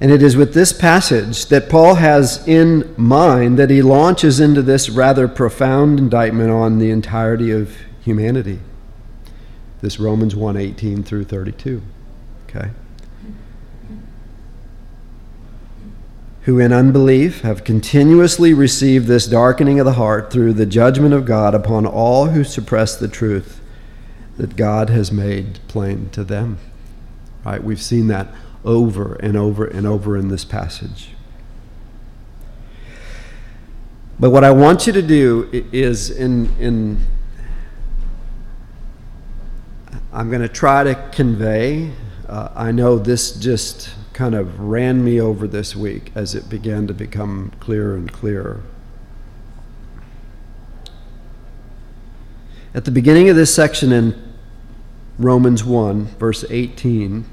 And 0.00 0.12
it 0.12 0.22
is 0.22 0.36
with 0.36 0.54
this 0.54 0.72
passage 0.72 1.46
that 1.46 1.68
Paul 1.68 1.96
has 1.96 2.46
in 2.46 2.94
mind 2.96 3.58
that 3.58 3.70
he 3.70 3.82
launches 3.82 4.38
into 4.38 4.62
this 4.62 4.88
rather 4.88 5.26
profound 5.26 5.98
indictment 5.98 6.50
on 6.50 6.78
the 6.78 6.90
entirety 6.90 7.50
of 7.50 7.76
humanity. 8.00 8.60
This 9.80 9.98
Romans 9.98 10.34
1:18 10.36 11.02
through 11.02 11.24
32. 11.24 11.82
Okay? 12.48 12.70
Who 16.42 16.58
in 16.58 16.72
unbelief 16.72 17.42
have 17.42 17.64
continuously 17.64 18.54
received 18.54 19.06
this 19.06 19.26
darkening 19.26 19.80
of 19.80 19.84
the 19.84 19.92
heart 19.94 20.32
through 20.32 20.54
the 20.54 20.64
judgment 20.64 21.12
of 21.12 21.26
God 21.26 21.54
upon 21.54 21.84
all 21.84 22.26
who 22.26 22.44
suppress 22.44 22.96
the 22.96 23.08
truth 23.08 23.60
that 24.38 24.56
God 24.56 24.88
has 24.88 25.12
made 25.12 25.58
plain 25.68 26.08
to 26.12 26.24
them. 26.24 26.58
Right? 27.44 27.62
We've 27.62 27.82
seen 27.82 28.06
that 28.06 28.28
over 28.64 29.14
and 29.14 29.36
over 29.36 29.64
and 29.64 29.86
over 29.86 30.16
in 30.16 30.28
this 30.28 30.44
passage. 30.44 31.10
But 34.20 34.30
what 34.30 34.42
I 34.42 34.50
want 34.50 34.86
you 34.86 34.92
to 34.94 35.02
do 35.02 35.48
is 35.52 36.10
in, 36.10 36.54
in 36.58 36.98
I'm 40.12 40.28
going 40.28 40.42
to 40.42 40.48
try 40.48 40.82
to 40.82 40.94
convey. 41.12 41.92
Uh, 42.28 42.48
I 42.54 42.72
know 42.72 42.98
this 42.98 43.32
just 43.32 43.90
kind 44.12 44.34
of 44.34 44.58
ran 44.58 45.04
me 45.04 45.20
over 45.20 45.46
this 45.46 45.76
week 45.76 46.10
as 46.16 46.34
it 46.34 46.48
began 46.48 46.88
to 46.88 46.94
become 46.94 47.52
clearer 47.60 47.94
and 47.94 48.12
clearer. 48.12 48.62
At 52.74 52.84
the 52.84 52.90
beginning 52.90 53.28
of 53.28 53.36
this 53.36 53.54
section 53.54 53.92
in 53.92 54.20
Romans 55.16 55.62
1, 55.62 56.06
verse 56.18 56.44
18, 56.50 57.24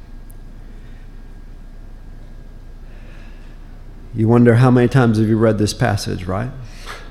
You 4.16 4.30
wonder 4.30 4.56
how 4.56 4.72
many 4.72 4.88
times 4.88 5.18
have 5.18 5.28
you 5.28 5.38
read 5.38 5.58
this 5.58 5.74
passage, 5.74 6.26
right? 6.26 6.50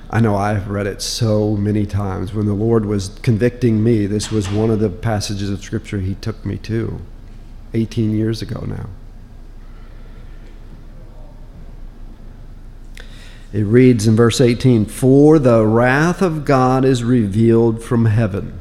I 0.09 0.21
know 0.21 0.37
I've 0.37 0.69
read 0.71 0.87
it 0.87 1.03
so 1.03 1.55
many 1.55 1.85
times. 1.85 2.33
When 2.33 2.47
the 2.47 2.55
Lord 2.55 2.87
was 2.87 3.11
convicting 3.23 3.85
me, 3.85 4.07
this 4.07 4.31
was 4.31 4.49
one 4.49 4.71
of 4.71 4.81
the 4.81 4.89
passages 4.89 5.51
of 5.51 5.63
Scripture 5.63 6.01
He 6.01 6.15
took 6.15 6.47
me 6.47 6.57
to 6.59 7.01
18 7.75 8.13
years 8.13 8.41
ago 8.41 8.65
now. 8.67 8.89
It 13.53 13.65
reads 13.65 14.07
in 14.07 14.17
verse 14.17 14.41
18 14.41 14.87
For 14.87 15.39
the 15.39 15.67
wrath 15.67 16.23
of 16.23 16.45
God 16.45 16.85
is 16.85 17.05
revealed 17.05 17.85
from 17.85 18.07
heaven 18.07 18.59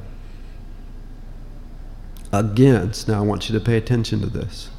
against, 2.32 3.08
now 3.08 3.20
I 3.20 3.26
want 3.26 3.48
you 3.48 3.58
to 3.58 3.64
pay 3.64 3.78
attention 3.78 4.20
to 4.20 4.28
this. 4.28 4.70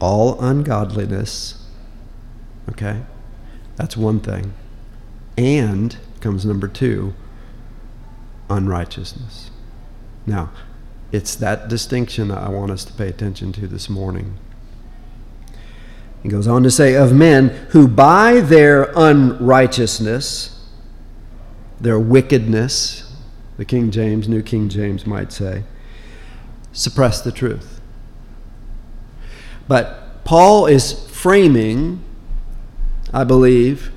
All 0.00 0.40
ungodliness, 0.40 1.64
okay? 2.68 3.02
That's 3.76 3.96
one 3.96 4.20
thing. 4.20 4.54
And 5.36 5.96
comes 6.20 6.44
number 6.44 6.68
two 6.68 7.14
unrighteousness. 8.50 9.50
Now, 10.26 10.50
it's 11.10 11.34
that 11.36 11.68
distinction 11.68 12.28
that 12.28 12.38
I 12.38 12.48
want 12.48 12.70
us 12.70 12.84
to 12.84 12.92
pay 12.92 13.08
attention 13.08 13.52
to 13.52 13.66
this 13.66 13.88
morning. 13.88 14.36
He 16.22 16.28
goes 16.28 16.46
on 16.46 16.62
to 16.64 16.70
say, 16.70 16.94
of 16.94 17.12
men 17.12 17.48
who 17.70 17.86
by 17.88 18.40
their 18.40 18.92
unrighteousness, 18.96 20.66
their 21.80 21.98
wickedness, 21.98 23.16
the 23.56 23.64
King 23.64 23.90
James, 23.90 24.28
New 24.28 24.42
King 24.42 24.68
James 24.68 25.06
might 25.06 25.32
say, 25.32 25.64
suppress 26.72 27.20
the 27.20 27.32
truth. 27.32 27.77
But 29.68 30.24
Paul 30.24 30.66
is 30.66 30.92
framing, 31.10 32.02
I 33.12 33.22
believe, 33.24 33.92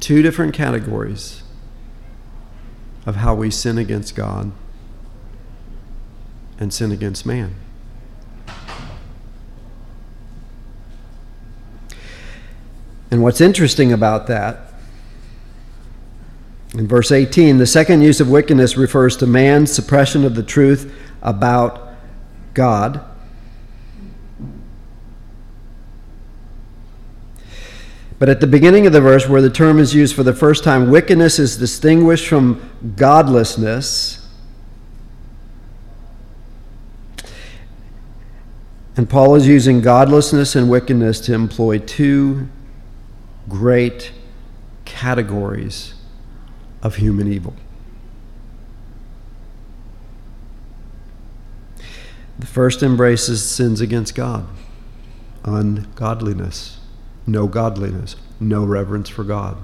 two 0.00 0.20
different 0.20 0.52
categories 0.52 1.42
of 3.06 3.16
how 3.16 3.34
we 3.34 3.50
sin 3.50 3.78
against 3.78 4.16
God 4.16 4.50
and 6.58 6.72
sin 6.72 6.90
against 6.90 7.24
man. 7.24 7.54
And 13.10 13.22
what's 13.22 13.40
interesting 13.40 13.92
about 13.92 14.26
that, 14.28 14.71
in 16.74 16.88
verse 16.88 17.12
18, 17.12 17.58
the 17.58 17.66
second 17.66 18.00
use 18.00 18.20
of 18.20 18.30
wickedness 18.30 18.76
refers 18.76 19.16
to 19.18 19.26
man's 19.26 19.70
suppression 19.70 20.24
of 20.24 20.34
the 20.34 20.42
truth 20.42 20.94
about 21.20 21.90
God. 22.54 23.04
But 28.18 28.30
at 28.30 28.40
the 28.40 28.46
beginning 28.46 28.86
of 28.86 28.92
the 28.92 29.00
verse, 29.00 29.28
where 29.28 29.42
the 29.42 29.50
term 29.50 29.78
is 29.78 29.94
used 29.94 30.14
for 30.14 30.22
the 30.22 30.32
first 30.32 30.64
time, 30.64 30.90
wickedness 30.90 31.38
is 31.38 31.56
distinguished 31.58 32.26
from 32.26 32.70
godlessness. 32.96 34.26
And 38.96 39.10
Paul 39.10 39.34
is 39.34 39.46
using 39.46 39.82
godlessness 39.82 40.54
and 40.54 40.70
wickedness 40.70 41.20
to 41.22 41.34
employ 41.34 41.80
two 41.80 42.48
great 43.48 44.12
categories 44.84 45.94
of 46.82 46.96
human 46.96 47.32
evil. 47.32 47.54
The 52.38 52.46
first 52.46 52.82
embraces 52.82 53.48
sins 53.48 53.80
against 53.80 54.14
God, 54.14 54.46
ungodliness 55.44 56.78
no 57.26 57.46
godliness, 57.46 58.16
no 58.40 58.64
reverence 58.64 59.08
for 59.08 59.24
God. 59.24 59.56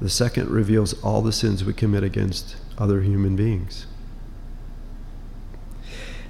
The 0.00 0.10
second 0.10 0.50
reveals 0.50 1.00
all 1.02 1.22
the 1.22 1.32
sins 1.32 1.64
we 1.64 1.72
commit 1.72 2.02
against 2.02 2.56
other 2.76 3.02
human 3.02 3.36
beings. 3.36 3.86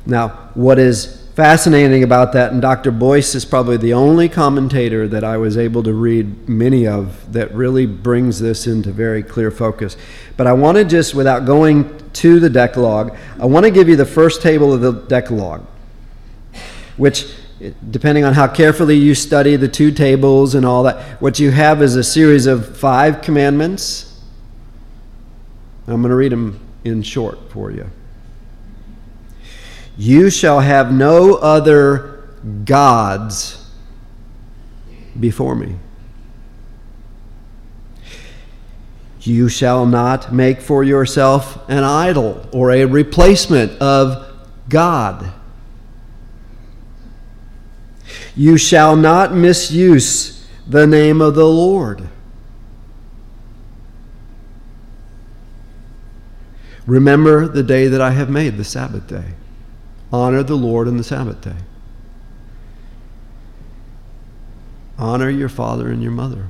Now, 0.05 0.51
what 0.55 0.79
is 0.79 1.22
fascinating 1.35 2.03
about 2.03 2.33
that, 2.33 2.53
and 2.53 2.61
Dr. 2.61 2.91
Boice 2.91 3.35
is 3.35 3.45
probably 3.45 3.77
the 3.77 3.95
only 3.95 4.29
commentator 4.29 5.09
that 5.09 5.25
I 5.25 5.37
was 5.39 5.57
able 5.57 5.83
to 5.83 5.93
read 5.93 6.49
many 6.49 6.87
of 6.87 7.33
that 7.33 7.53
really 7.55 7.87
brings 7.87 8.41
this 8.41 8.67
into 8.67 8.93
very 8.93 9.23
clear 9.23 9.51
focus. 9.51 9.97
But 10.37 10.47
I 10.47 10.53
want 10.53 10.77
to 10.77 10.85
just, 10.85 11.15
without 11.15 11.47
going 11.47 12.11
to 12.15 12.39
the 12.39 12.51
Decalogue, 12.51 13.17
I 13.41 13.47
want 13.47 13.65
to 13.65 13.71
give 13.71 13.89
you 13.89 13.97
the 13.97 14.07
first 14.07 14.43
table 14.43 14.73
of 14.73 14.81
the 14.83 14.93
Decalogue, 14.93 15.67
which 16.97 17.35
depending 17.91 18.25
on 18.25 18.35
how 18.35 18.49
carefully 18.49 18.97
you 18.97 19.15
study 19.15 19.57
the 19.57 19.69
two 19.69 19.93
tables 19.93 20.55
and 20.55 20.67
all 20.67 20.83
that, 20.83 21.21
what 21.23 21.39
you 21.39 21.51
have 21.51 21.81
is 21.81 21.97
a 21.97 22.03
series 22.03 22.47
of 22.47 22.77
five 22.77 23.23
commandments. 23.23 24.21
I'm 25.87 26.03
going 26.03 26.11
to 26.11 26.17
read 26.17 26.33
them 26.33 26.61
in 26.85 27.03
short 27.03 27.39
for 27.51 27.71
you. 27.71 27.89
You 29.97 30.31
shall 30.31 30.61
have 30.61 30.93
no 30.93 31.35
other 31.35 32.29
gods 32.65 33.71
before 35.19 35.55
me. 35.55 35.77
You 39.21 39.49
shall 39.49 39.87
not 39.87 40.33
make 40.33 40.61
for 40.61 40.83
yourself 40.83 41.69
an 41.69 41.85
idol 41.85 42.47
or 42.53 42.73
a 42.73 42.85
replacement 42.87 43.81
of 43.81 44.27
God. 44.69 45.33
You 48.35 48.57
shall 48.57 48.97
not 48.97 49.33
misuse 49.33 50.45
the 50.67 50.87
name 50.87 51.21
of 51.21 51.35
the 51.35 51.47
Lord. 51.47 52.09
Remember 56.87 57.47
the 57.47 57.63
day 57.63 57.87
that 57.87 58.01
I 58.01 58.11
have 58.11 58.29
made, 58.29 58.57
the 58.57 58.65
Sabbath 58.65 59.07
day. 59.07 59.35
Honor 60.13 60.43
the 60.43 60.57
Lord 60.57 60.89
on 60.89 60.99
the 60.99 61.05
Sabbath 61.05 61.41
day. 61.41 61.57
Honor 64.99 65.31
your 65.31 65.49
father 65.49 65.89
and 65.89 66.03
your 66.03 66.13
mother 66.13 66.49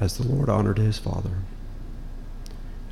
as 0.00 0.16
the 0.16 0.26
Lord 0.26 0.48
honored 0.48 0.78
his 0.78 0.98
father. 0.98 1.30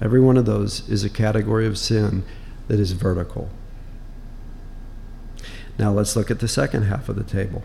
Every 0.01 0.21
one 0.21 0.37
of 0.37 0.45
those 0.45 0.89
is 0.89 1.03
a 1.03 1.11
category 1.11 1.67
of 1.67 1.77
sin 1.77 2.25
that 2.69 2.79
is 2.79 2.93
vertical. 2.93 3.51
Now 5.79 5.93
let's 5.93 6.15
look 6.15 6.31
at 6.31 6.41
the 6.41 6.49
second 6.49 6.85
half 6.85 7.09
of 7.09 7.17
the 7.17 7.25
table. 7.25 7.65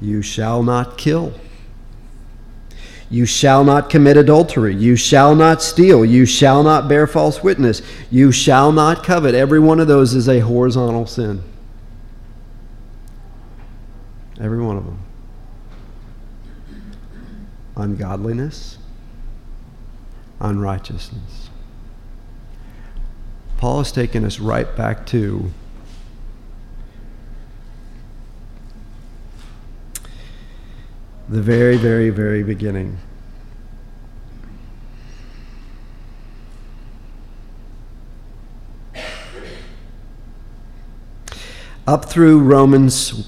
You 0.00 0.20
shall 0.20 0.62
not 0.62 0.98
kill. 0.98 1.32
You 3.10 3.26
shall 3.26 3.64
not 3.64 3.90
commit 3.90 4.16
adultery. 4.16 4.74
You 4.74 4.96
shall 4.96 5.34
not 5.34 5.62
steal. 5.62 6.04
You 6.04 6.26
shall 6.26 6.62
not 6.62 6.88
bear 6.88 7.06
false 7.06 7.42
witness. 7.42 7.82
You 8.10 8.32
shall 8.32 8.72
not 8.72 9.04
covet. 9.04 9.34
Every 9.34 9.60
one 9.60 9.78
of 9.80 9.88
those 9.88 10.14
is 10.14 10.28
a 10.28 10.40
horizontal 10.40 11.06
sin. 11.06 11.42
Every 14.40 14.60
one 14.60 14.76
of 14.76 14.84
them. 14.84 14.98
Ungodliness, 17.76 18.78
unrighteousness. 20.40 21.50
Paul 23.58 23.78
has 23.78 23.92
taken 23.92 24.24
us 24.24 24.38
right 24.40 24.74
back 24.76 25.06
to 25.06 25.50
the 31.28 31.40
very, 31.40 31.76
very, 31.76 32.10
very 32.10 32.42
beginning. 32.42 32.98
Up 41.86 42.06
through 42.06 42.40
Romans 42.40 43.26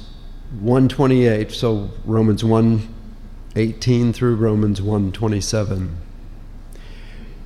128, 0.61 1.53
so 1.53 1.91
Romans 2.05 2.43
118 2.43 4.13
through 4.13 4.37
Romans 4.37 4.81
127, 4.81 5.97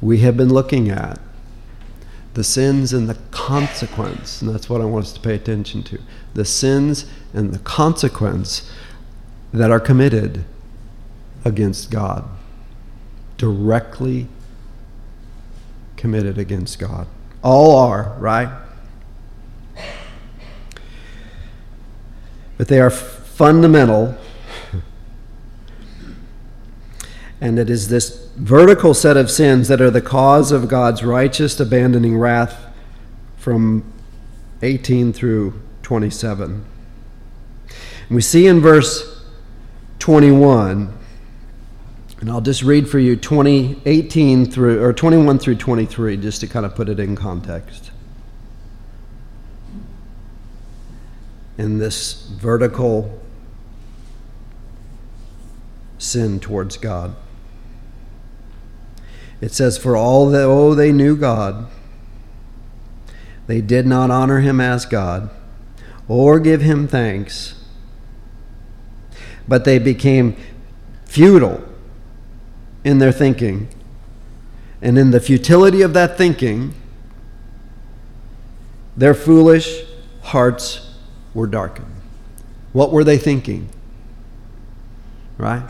we 0.00 0.18
have 0.18 0.36
been 0.36 0.52
looking 0.52 0.88
at 0.88 1.20
the 2.34 2.44
sins 2.44 2.92
and 2.92 3.08
the 3.08 3.18
consequence. 3.32 4.40
And 4.40 4.54
that's 4.54 4.70
what 4.70 4.80
I 4.80 4.84
want 4.84 5.06
us 5.06 5.12
to 5.14 5.20
pay 5.20 5.34
attention 5.34 5.82
to. 5.84 6.00
The 6.34 6.44
sins 6.44 7.06
and 7.34 7.52
the 7.52 7.58
consequence 7.58 8.70
that 9.52 9.70
are 9.70 9.80
committed 9.80 10.44
against 11.44 11.90
God. 11.90 12.28
Directly 13.36 14.28
committed 15.96 16.38
against 16.38 16.78
God. 16.78 17.06
All 17.42 17.76
are, 17.76 18.14
right? 18.18 18.50
But 22.56 22.68
they 22.68 22.80
are 22.80 22.90
fundamental. 22.90 24.16
And 27.40 27.58
it 27.58 27.70
is 27.70 27.88
this 27.88 28.28
vertical 28.36 28.92
set 28.92 29.16
of 29.16 29.30
sins 29.30 29.68
that 29.68 29.80
are 29.80 29.90
the 29.90 30.02
cause 30.02 30.52
of 30.52 30.68
God's 30.68 31.02
righteous 31.02 31.58
abandoning 31.58 32.18
wrath 32.18 32.66
from 33.38 33.90
18 34.60 35.14
through 35.14 35.58
27. 35.82 36.64
And 38.08 38.14
we 38.14 38.20
see 38.20 38.46
in 38.46 38.60
verse 38.60 39.19
21, 40.00 40.92
and 42.20 42.30
I'll 42.30 42.40
just 42.40 42.62
read 42.62 42.88
for 42.88 42.98
you 42.98 43.16
20, 43.16 43.82
18 43.86 44.50
through, 44.50 44.82
or 44.82 44.92
21 44.92 45.38
through 45.38 45.56
23, 45.56 46.16
just 46.16 46.40
to 46.40 46.48
kind 46.48 46.66
of 46.66 46.74
put 46.74 46.88
it 46.88 46.98
in 46.98 47.14
context. 47.14 47.90
in 51.60 51.76
this 51.76 52.22
vertical 52.40 53.20
sin 55.98 56.40
towards 56.40 56.78
God. 56.78 57.14
It 59.42 59.52
says, 59.52 59.76
For 59.76 59.94
all 59.94 60.30
that, 60.30 60.44
oh, 60.44 60.74
they 60.74 60.90
knew 60.90 61.14
God, 61.14 61.66
they 63.46 63.60
did 63.60 63.86
not 63.86 64.10
honor 64.10 64.40
him 64.40 64.58
as 64.58 64.86
God 64.86 65.28
or 66.08 66.40
give 66.40 66.62
him 66.62 66.88
thanks, 66.88 67.59
but 69.50 69.64
they 69.64 69.80
became 69.80 70.36
futile 71.06 71.60
in 72.84 73.00
their 73.00 73.10
thinking. 73.10 73.66
And 74.80 74.96
in 74.96 75.10
the 75.10 75.18
futility 75.18 75.82
of 75.82 75.92
that 75.92 76.16
thinking, 76.16 76.72
their 78.96 79.12
foolish 79.12 79.82
hearts 80.22 80.94
were 81.34 81.48
darkened. 81.48 81.92
What 82.72 82.92
were 82.92 83.02
they 83.02 83.18
thinking? 83.18 83.68
Right? 85.36 85.68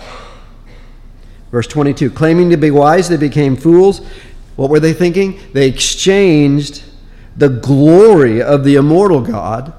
Verse 1.51 1.67
22 1.67 2.11
claiming 2.11 2.51
to 2.51 2.59
be 2.59 2.71
wise, 2.71 3.09
they 3.09 3.17
became 3.17 3.57
fools. 3.57 4.07
What 4.57 4.69
were 4.69 4.81
they 4.81 4.93
thinking? 4.93 5.41
They 5.55 5.67
exchanged 5.67 6.85
the 7.35 7.49
glory 7.49 8.43
of 8.43 8.63
the 8.63 8.75
immortal 8.75 9.23
God 9.23 9.73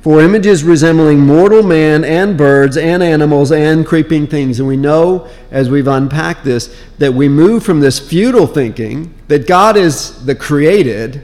for 0.00 0.20
images 0.20 0.64
resembling 0.64 1.20
mortal 1.20 1.62
man 1.62 2.04
and 2.04 2.36
birds 2.36 2.76
and 2.76 3.02
animals 3.02 3.52
and 3.52 3.86
creeping 3.86 4.26
things. 4.26 4.58
And 4.58 4.66
we 4.66 4.76
know, 4.76 5.28
as 5.50 5.68
we've 5.68 5.86
unpacked 5.86 6.44
this, 6.44 6.74
that 6.98 7.12
we 7.12 7.28
move 7.28 7.62
from 7.62 7.80
this 7.80 7.98
futile 7.98 8.46
thinking 8.46 9.14
that 9.28 9.46
God 9.46 9.76
is 9.76 10.24
the 10.24 10.34
created, 10.34 11.22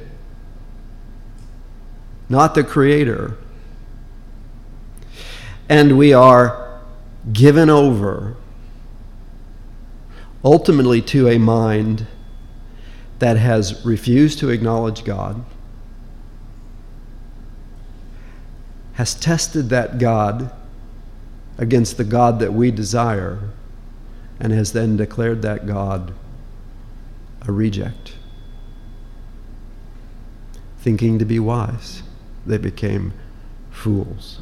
not 2.28 2.54
the 2.54 2.64
creator. 2.64 3.38
And 5.68 5.96
we 5.96 6.12
are 6.12 6.80
given 7.32 7.70
over 7.70 8.36
ultimately 10.44 11.02
to 11.02 11.28
a 11.28 11.38
mind 11.38 12.06
that 13.18 13.36
has 13.36 13.84
refused 13.84 14.38
to 14.38 14.50
acknowledge 14.50 15.04
God, 15.04 15.44
has 18.96 19.14
tested 19.14 19.68
that 19.68 19.98
God 19.98 20.50
against 21.58 21.98
the 21.98 22.04
God 22.04 22.38
that 22.40 22.52
we 22.52 22.70
desire, 22.70 23.38
and 24.40 24.52
has 24.52 24.72
then 24.72 24.96
declared 24.96 25.42
that 25.42 25.66
God 25.66 26.12
a 27.46 27.52
reject. 27.52 28.14
Thinking 30.78 31.18
to 31.18 31.24
be 31.24 31.38
wise, 31.38 32.02
they 32.46 32.58
became 32.58 33.12
fools. 33.70 34.40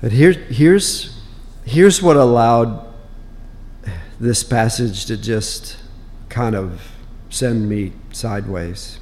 But 0.00 0.10
here, 0.10 0.32
here's, 0.32 1.20
here's 1.64 2.02
what 2.02 2.16
allowed 2.16 2.92
this 4.18 4.42
passage 4.42 5.06
to 5.06 5.16
just 5.16 5.76
kind 6.28 6.56
of 6.56 6.82
send 7.30 7.68
me 7.68 7.92
sideways. 8.10 8.98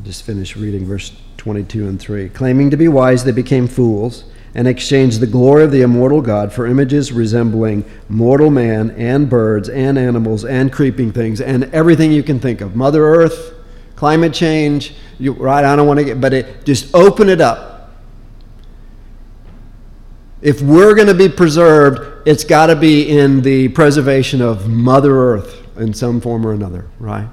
I'll 0.00 0.06
just 0.06 0.22
finish 0.22 0.56
reading 0.56 0.86
verse 0.86 1.12
22 1.36 1.86
and 1.86 2.00
3. 2.00 2.30
Claiming 2.30 2.70
to 2.70 2.78
be 2.78 2.88
wise, 2.88 3.22
they 3.22 3.32
became 3.32 3.68
fools 3.68 4.24
and 4.54 4.66
exchanged 4.66 5.20
the 5.20 5.26
glory 5.26 5.62
of 5.62 5.72
the 5.72 5.82
immortal 5.82 6.22
God 6.22 6.54
for 6.54 6.66
images 6.66 7.12
resembling 7.12 7.84
mortal 8.08 8.48
man 8.48 8.92
and 8.92 9.28
birds 9.28 9.68
and 9.68 9.98
animals 9.98 10.42
and 10.42 10.72
creeping 10.72 11.12
things 11.12 11.42
and 11.42 11.64
everything 11.74 12.12
you 12.12 12.22
can 12.22 12.40
think 12.40 12.62
of. 12.62 12.74
Mother 12.74 13.04
Earth, 13.04 13.52
climate 13.94 14.32
change, 14.32 14.94
you, 15.18 15.32
right? 15.34 15.66
I 15.66 15.76
don't 15.76 15.86
want 15.86 15.98
to 15.98 16.04
get, 16.06 16.18
but 16.18 16.32
it, 16.32 16.64
just 16.64 16.94
open 16.94 17.28
it 17.28 17.42
up. 17.42 17.90
If 20.40 20.62
we're 20.62 20.94
going 20.94 21.08
to 21.08 21.14
be 21.14 21.28
preserved, 21.28 22.26
it's 22.26 22.44
got 22.44 22.68
to 22.68 22.76
be 22.76 23.18
in 23.18 23.42
the 23.42 23.68
preservation 23.68 24.40
of 24.40 24.66
Mother 24.66 25.14
Earth 25.14 25.76
in 25.76 25.92
some 25.92 26.22
form 26.22 26.46
or 26.46 26.54
another, 26.54 26.86
right? 26.98 27.28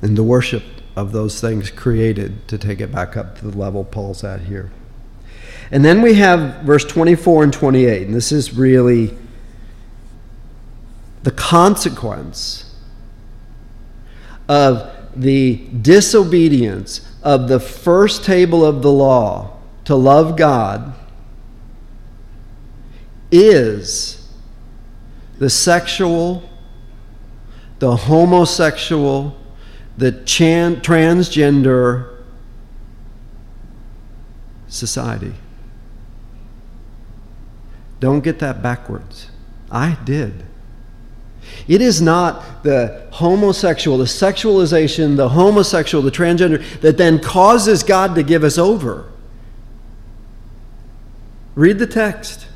And 0.00 0.16
the 0.16 0.22
worship 0.22 0.62
of 0.96 1.12
those 1.12 1.40
things 1.40 1.70
created 1.70 2.48
to 2.48 2.58
take 2.58 2.80
it 2.80 2.92
back 2.92 3.16
up 3.16 3.38
to 3.38 3.48
the 3.48 3.56
level 3.56 3.84
Paul's 3.84 4.24
at 4.24 4.42
here. 4.42 4.70
And 5.70 5.84
then 5.84 6.02
we 6.02 6.14
have 6.14 6.62
verse 6.62 6.84
24 6.84 7.44
and 7.44 7.52
28, 7.52 8.06
and 8.06 8.14
this 8.14 8.32
is 8.32 8.54
really 8.54 9.16
the 11.22 11.30
consequence 11.30 12.74
of 14.48 14.90
the 15.14 15.56
disobedience 15.82 17.06
of 17.22 17.48
the 17.48 17.60
first 17.60 18.24
table 18.24 18.64
of 18.64 18.82
the 18.82 18.90
law 18.90 19.58
to 19.84 19.94
love 19.94 20.36
God 20.36 20.94
is 23.30 24.28
the 25.38 25.50
sexual, 25.50 26.48
the 27.78 27.94
homosexual, 27.94 29.37
the 29.98 30.12
chan- 30.24 30.76
transgender 30.76 32.24
society. 34.68 35.34
Don't 38.00 38.20
get 38.20 38.38
that 38.38 38.62
backwards. 38.62 39.30
I 39.70 39.98
did. 40.04 40.44
It 41.66 41.80
is 41.80 42.00
not 42.00 42.62
the 42.62 43.08
homosexual, 43.10 43.98
the 43.98 44.04
sexualization, 44.04 45.16
the 45.16 45.30
homosexual, 45.30 46.02
the 46.02 46.10
transgender 46.10 46.62
that 46.80 46.96
then 46.96 47.18
causes 47.18 47.82
God 47.82 48.14
to 48.14 48.22
give 48.22 48.44
us 48.44 48.56
over. 48.56 49.10
Read 51.56 51.78
the 51.78 51.86
text. 51.86 52.46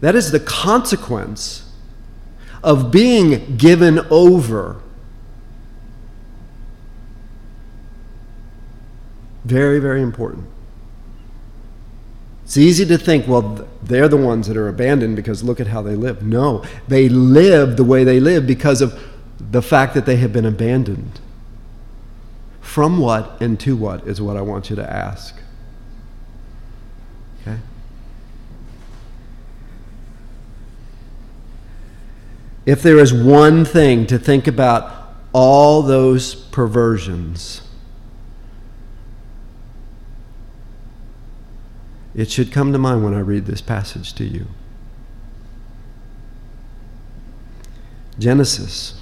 That 0.00 0.16
is 0.16 0.32
the 0.32 0.40
consequence 0.40 1.70
of 2.64 2.90
being 2.90 3.56
given 3.56 4.00
over. 4.10 4.82
Very, 9.50 9.80
very 9.80 10.00
important. 10.00 10.46
It's 12.44 12.56
easy 12.56 12.86
to 12.86 12.96
think, 12.96 13.26
well, 13.26 13.66
they're 13.82 14.06
the 14.06 14.16
ones 14.16 14.46
that 14.46 14.56
are 14.56 14.68
abandoned 14.68 15.16
because 15.16 15.42
look 15.42 15.58
at 15.58 15.66
how 15.66 15.82
they 15.82 15.96
live. 15.96 16.22
No, 16.22 16.64
they 16.86 17.08
live 17.08 17.76
the 17.76 17.82
way 17.82 18.04
they 18.04 18.20
live 18.20 18.46
because 18.46 18.80
of 18.80 18.96
the 19.40 19.60
fact 19.60 19.94
that 19.94 20.06
they 20.06 20.16
have 20.18 20.32
been 20.32 20.46
abandoned. 20.46 21.18
From 22.60 22.98
what 22.98 23.42
and 23.42 23.58
to 23.58 23.74
what 23.74 24.06
is 24.06 24.20
what 24.20 24.36
I 24.36 24.40
want 24.40 24.70
you 24.70 24.76
to 24.76 24.88
ask. 24.88 25.34
Okay? 27.42 27.58
If 32.66 32.84
there 32.84 32.98
is 32.98 33.12
one 33.12 33.64
thing 33.64 34.06
to 34.06 34.16
think 34.16 34.46
about 34.46 35.12
all 35.32 35.82
those 35.82 36.36
perversions, 36.36 37.62
It 42.20 42.30
should 42.30 42.52
come 42.52 42.70
to 42.74 42.78
mind 42.78 43.02
when 43.02 43.14
I 43.14 43.20
read 43.20 43.46
this 43.46 43.62
passage 43.62 44.12
to 44.16 44.24
you. 44.24 44.48
Genesis 48.18 49.00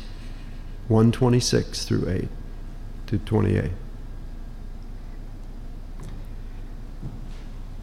126 0.86 1.84
through 1.84 2.08
8 2.08 2.28
to 3.08 3.18
28. 3.18 3.72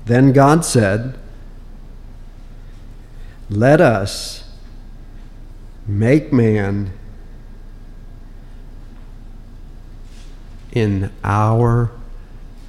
Then 0.06 0.32
God 0.32 0.64
said, 0.64 1.20
Let 3.50 3.82
us 3.82 4.50
make 5.86 6.32
man 6.32 6.94
in 10.72 11.12
our 11.26 11.92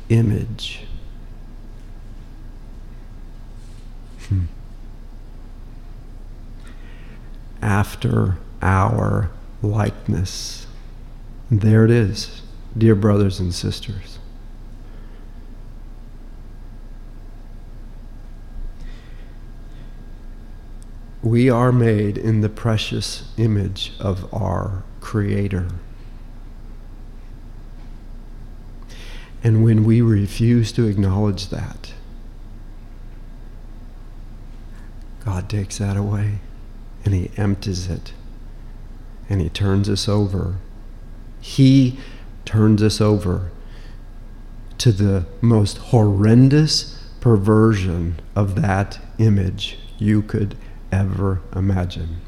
image 0.09 0.86
after 7.67 8.39
our 8.63 9.29
likeness. 9.61 10.69
And 11.51 11.61
there 11.61 11.85
it 11.85 11.91
is, 11.91 12.43
dear 12.79 12.95
brothers 12.95 13.41
and 13.41 13.53
sisters. 13.53 14.21
We 21.23 21.51
are 21.51 21.73
made 21.73 22.17
in 22.17 22.41
the 22.41 22.49
precious 22.49 23.33
image 23.37 23.93
of 23.99 24.33
our 24.33 24.85
Creator. 25.01 25.71
And 29.43 29.65
when 29.65 29.83
we 29.83 30.01
refuse 30.01 30.71
to 30.73 30.87
acknowledge 30.87 31.49
that, 31.49 31.93
God 35.25 35.49
takes 35.49 35.79
that 35.79 35.97
away 35.97 36.39
and 37.07 37.15
He 37.15 37.31
empties 37.39 37.89
it 37.89 38.13
and 39.31 39.41
He 39.41 39.49
turns 39.49 39.89
us 39.89 40.09
over. 40.09 40.57
He 41.41 41.99
turns 42.45 42.83
us 42.83 43.01
over 43.01 43.51
to 44.79 44.93
the 44.93 45.27
most 45.41 45.79
horrendous 45.79 47.03
perversion 47.21 48.21
of 48.35 48.61
that 48.61 48.99
image 49.19 49.79
you 49.99 50.21
could 50.23 50.55
ever 50.93 51.41
imagine. 51.55 52.21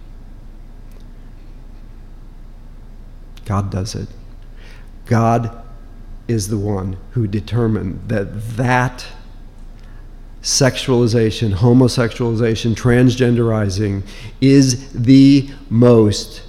God 3.44 3.70
does 3.70 3.94
it. 3.94 4.08
God 5.06 5.62
is 6.26 6.48
the 6.48 6.58
one 6.58 6.96
who 7.12 7.26
determined 7.26 8.08
that 8.08 8.56
that 8.56 9.06
sexualization, 10.42 11.54
homosexualization, 11.54 12.74
transgenderizing 12.74 14.02
is 14.40 14.92
the 14.92 15.50
most 15.68 16.42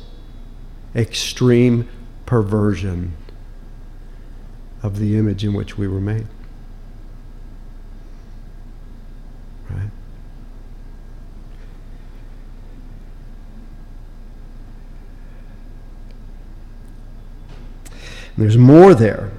extreme 0.96 1.88
perversion 2.26 3.14
of 4.84 5.00
the 5.00 5.18
image 5.18 5.44
in 5.44 5.54
which 5.54 5.78
we 5.78 5.88
were 5.88 6.00
made. 6.00 6.28
Right? 9.70 9.90
There's 18.38 18.58
more 18.58 18.94
there. 18.94 19.32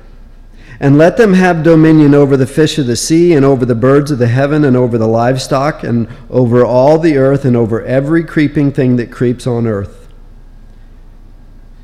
And 0.83 0.97
let 0.97 1.19
them 1.19 1.35
have 1.35 1.63
dominion 1.63 2.15
over 2.15 2.39
the 2.39 2.47
fish 2.47 2.79
of 2.79 2.87
the 2.87 2.97
sea, 2.97 3.35
and 3.35 3.45
over 3.45 3.67
the 3.67 3.75
birds 3.75 4.11
of 4.11 4.19
the 4.19 4.29
heaven, 4.29 4.65
and 4.65 4.75
over 4.77 4.97
the 4.97 5.07
livestock, 5.07 5.85
and 5.85 6.09
over 6.31 6.65
all 6.65 6.99
the 6.99 7.19
earth, 7.19 7.45
and 7.45 7.55
over 7.55 7.85
every 7.85 8.25
creeping 8.25 8.73
thing 8.73 8.97
that 8.97 9.13
creeps 9.13 9.47
on 9.47 9.67
earth. 9.67 10.09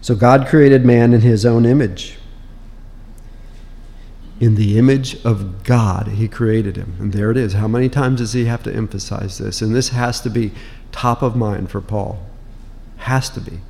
So 0.00 0.14
God 0.14 0.46
created 0.46 0.86
man 0.86 1.12
in 1.12 1.20
his 1.20 1.44
own 1.44 1.66
image. 1.66 2.16
In 4.38 4.54
the 4.54 4.78
image 4.78 5.22
of 5.24 5.64
God, 5.64 6.08
he 6.08 6.28
created 6.28 6.76
him. 6.76 6.94
And 6.98 7.12
there 7.12 7.30
it 7.30 7.36
is. 7.36 7.54
How 7.54 7.66
many 7.66 7.88
times 7.88 8.20
does 8.20 8.32
he 8.32 8.44
have 8.44 8.62
to 8.62 8.72
emphasize 8.72 9.38
this? 9.38 9.60
And 9.60 9.74
this 9.74 9.90
has 9.90 10.20
to 10.20 10.30
be 10.30 10.52
top 10.92 11.22
of 11.22 11.36
mind 11.36 11.70
for 11.70 11.80
Paul. 11.80 12.24
Has 12.98 13.28
to 13.30 13.40
be. 13.40 13.60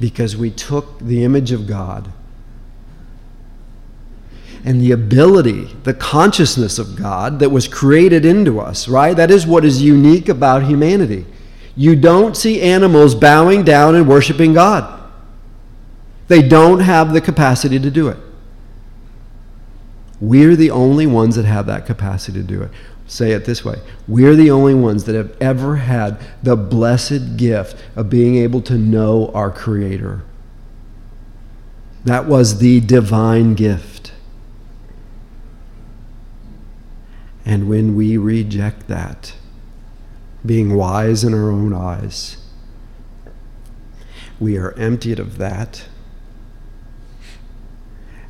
Because 0.00 0.36
we 0.36 0.50
took 0.50 0.98
the 0.98 1.24
image 1.24 1.52
of 1.52 1.66
God 1.66 2.12
and 4.64 4.80
the 4.80 4.92
ability, 4.92 5.64
the 5.84 5.94
consciousness 5.94 6.78
of 6.78 6.96
God 6.96 7.38
that 7.38 7.50
was 7.50 7.68
created 7.68 8.24
into 8.24 8.60
us, 8.60 8.88
right? 8.88 9.16
That 9.16 9.30
is 9.30 9.46
what 9.46 9.64
is 9.64 9.82
unique 9.82 10.28
about 10.28 10.64
humanity. 10.64 11.24
You 11.76 11.94
don't 11.94 12.36
see 12.36 12.60
animals 12.60 13.14
bowing 13.14 13.62
down 13.62 13.94
and 13.94 14.08
worshiping 14.08 14.52
God, 14.52 14.92
they 16.28 16.46
don't 16.46 16.80
have 16.80 17.12
the 17.12 17.20
capacity 17.20 17.78
to 17.78 17.90
do 17.90 18.08
it. 18.08 18.16
We're 20.20 20.56
the 20.56 20.70
only 20.70 21.06
ones 21.06 21.36
that 21.36 21.44
have 21.44 21.66
that 21.66 21.86
capacity 21.86 22.40
to 22.40 22.46
do 22.46 22.62
it 22.62 22.70
say 23.06 23.30
it 23.32 23.44
this 23.44 23.64
way 23.64 23.80
we're 24.08 24.34
the 24.34 24.50
only 24.50 24.74
ones 24.74 25.04
that 25.04 25.14
have 25.14 25.36
ever 25.40 25.76
had 25.76 26.18
the 26.42 26.56
blessed 26.56 27.36
gift 27.36 27.76
of 27.94 28.10
being 28.10 28.36
able 28.36 28.60
to 28.62 28.76
know 28.76 29.30
our 29.32 29.50
Creator. 29.50 30.22
That 32.04 32.26
was 32.26 32.58
the 32.58 32.80
divine 32.80 33.54
gift. 33.54 34.12
And 37.44 37.68
when 37.68 37.96
we 37.96 38.16
reject 38.16 38.88
that, 38.88 39.34
being 40.44 40.74
wise 40.76 41.24
in 41.24 41.34
our 41.34 41.50
own 41.50 41.72
eyes, 41.72 42.36
we 44.38 44.56
are 44.56 44.72
emptied 44.78 45.18
of 45.18 45.38
that 45.38 45.86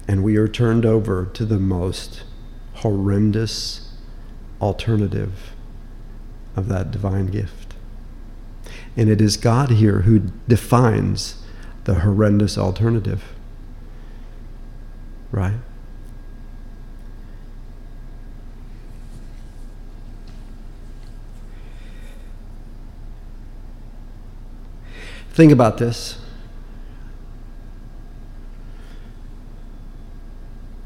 and 0.08 0.22
we 0.22 0.36
are 0.36 0.48
turned 0.48 0.86
over 0.86 1.26
to 1.26 1.44
the 1.44 1.58
most 1.58 2.22
horrendous 2.74 3.85
alternative 4.60 5.52
of 6.54 6.68
that 6.68 6.90
divine 6.90 7.26
gift. 7.26 7.74
And 8.96 9.10
it 9.10 9.20
is 9.20 9.36
God 9.36 9.70
here 9.70 10.00
who 10.00 10.30
defines 10.48 11.42
the 11.84 11.96
horrendous 11.96 12.56
alternative. 12.56 13.22
Right? 15.30 15.58
Think 25.30 25.52
about 25.52 25.76
this. 25.76 26.18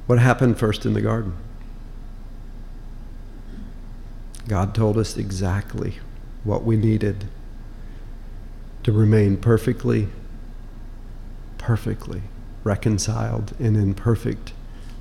What 0.07 0.19
happened 0.19 0.59
first 0.59 0.85
in 0.85 0.93
the 0.93 1.01
garden? 1.01 1.37
God 4.51 4.75
told 4.75 4.99
us 4.99 5.17
exactly 5.17 6.01
what 6.43 6.65
we 6.65 6.77
needed 6.77 7.29
to 8.83 8.91
remain 8.91 9.37
perfectly, 9.37 10.09
perfectly 11.57 12.23
reconciled 12.65 13.55
and 13.61 13.77
in 13.77 13.95
perfect 13.95 14.53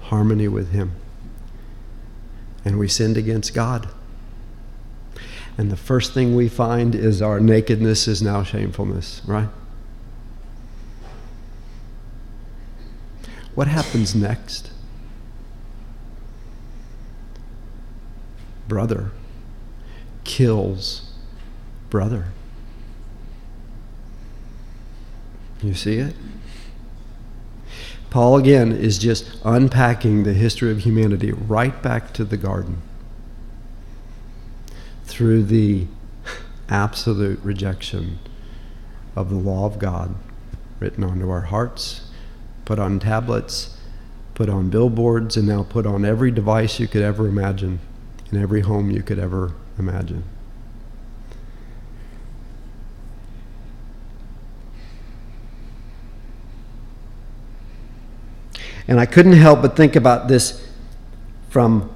harmony 0.01 0.47
with 0.47 0.69
Him. 0.71 0.91
And 2.63 2.77
we 2.77 2.88
sinned 2.88 3.17
against 3.17 3.55
God. 3.55 3.89
And 5.57 5.71
the 5.71 5.75
first 5.75 6.13
thing 6.13 6.35
we 6.35 6.47
find 6.47 6.93
is 6.93 7.19
our 7.19 7.39
nakedness 7.39 8.07
is 8.07 8.21
now 8.21 8.43
shamefulness, 8.43 9.23
right? 9.25 9.49
What 13.55 13.67
happens 13.67 14.13
next? 14.13 14.69
Brother 18.67 19.09
kills 20.29 21.11
brother. 21.89 22.25
You 25.63 25.73
see 25.73 25.97
it? 25.97 26.15
Paul 28.11 28.37
again 28.37 28.71
is 28.71 28.99
just 28.99 29.39
unpacking 29.43 30.23
the 30.23 30.33
history 30.33 30.71
of 30.71 30.79
humanity 30.79 31.31
right 31.31 31.81
back 31.81 32.13
to 32.13 32.23
the 32.23 32.37
garden 32.37 32.81
through 35.03 35.43
the 35.43 35.87
absolute 36.69 37.39
rejection 37.43 38.19
of 39.15 39.29
the 39.29 39.35
law 39.35 39.65
of 39.65 39.79
God 39.79 40.15
written 40.79 41.03
onto 41.03 41.29
our 41.29 41.41
hearts, 41.41 42.07
put 42.65 42.77
on 42.77 42.99
tablets, 42.99 43.75
put 44.35 44.47
on 44.47 44.69
billboards, 44.69 45.35
and 45.35 45.47
now 45.47 45.63
put 45.63 45.87
on 45.87 46.05
every 46.05 46.29
device 46.29 46.79
you 46.79 46.87
could 46.87 47.01
ever 47.01 47.27
imagine 47.27 47.79
in 48.31 48.41
every 48.41 48.61
home 48.61 48.91
you 48.91 49.01
could 49.01 49.19
ever 49.19 49.53
imagine. 49.79 50.23
And 58.87 58.99
I 58.99 59.05
couldn't 59.05 59.33
help 59.33 59.61
but 59.61 59.75
think 59.75 59.95
about 59.95 60.27
this 60.27 60.67
from, 61.49 61.91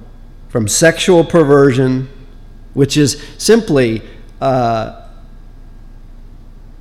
from 0.48 0.68
sexual 0.68 1.24
perversion, 1.24 2.08
which 2.72 2.96
is 2.96 3.20
simply 3.36 4.02
uh, 4.40 5.08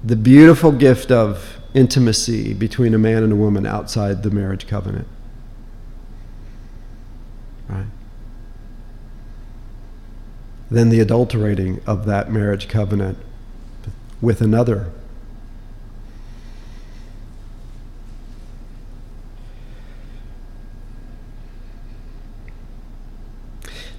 the 0.04 0.16
beautiful 0.16 0.72
gift 0.72 1.12
of 1.12 1.60
intimacy 1.74 2.54
between 2.54 2.94
a 2.94 3.00
man 3.00 3.24
and 3.24 3.34
a 3.34 3.36
woman 3.36 3.66
outside 3.66 4.22
the 4.22 4.30
marriage 4.30 4.68
covenant. 4.68 5.08
Right? 7.68 7.88
Than 10.74 10.90
the 10.90 11.00
adulterating 11.00 11.80
of 11.86 12.06
that 12.08 12.32
marriage 12.32 12.68
covenant 12.68 13.16
with 14.20 14.42
another. 14.42 14.92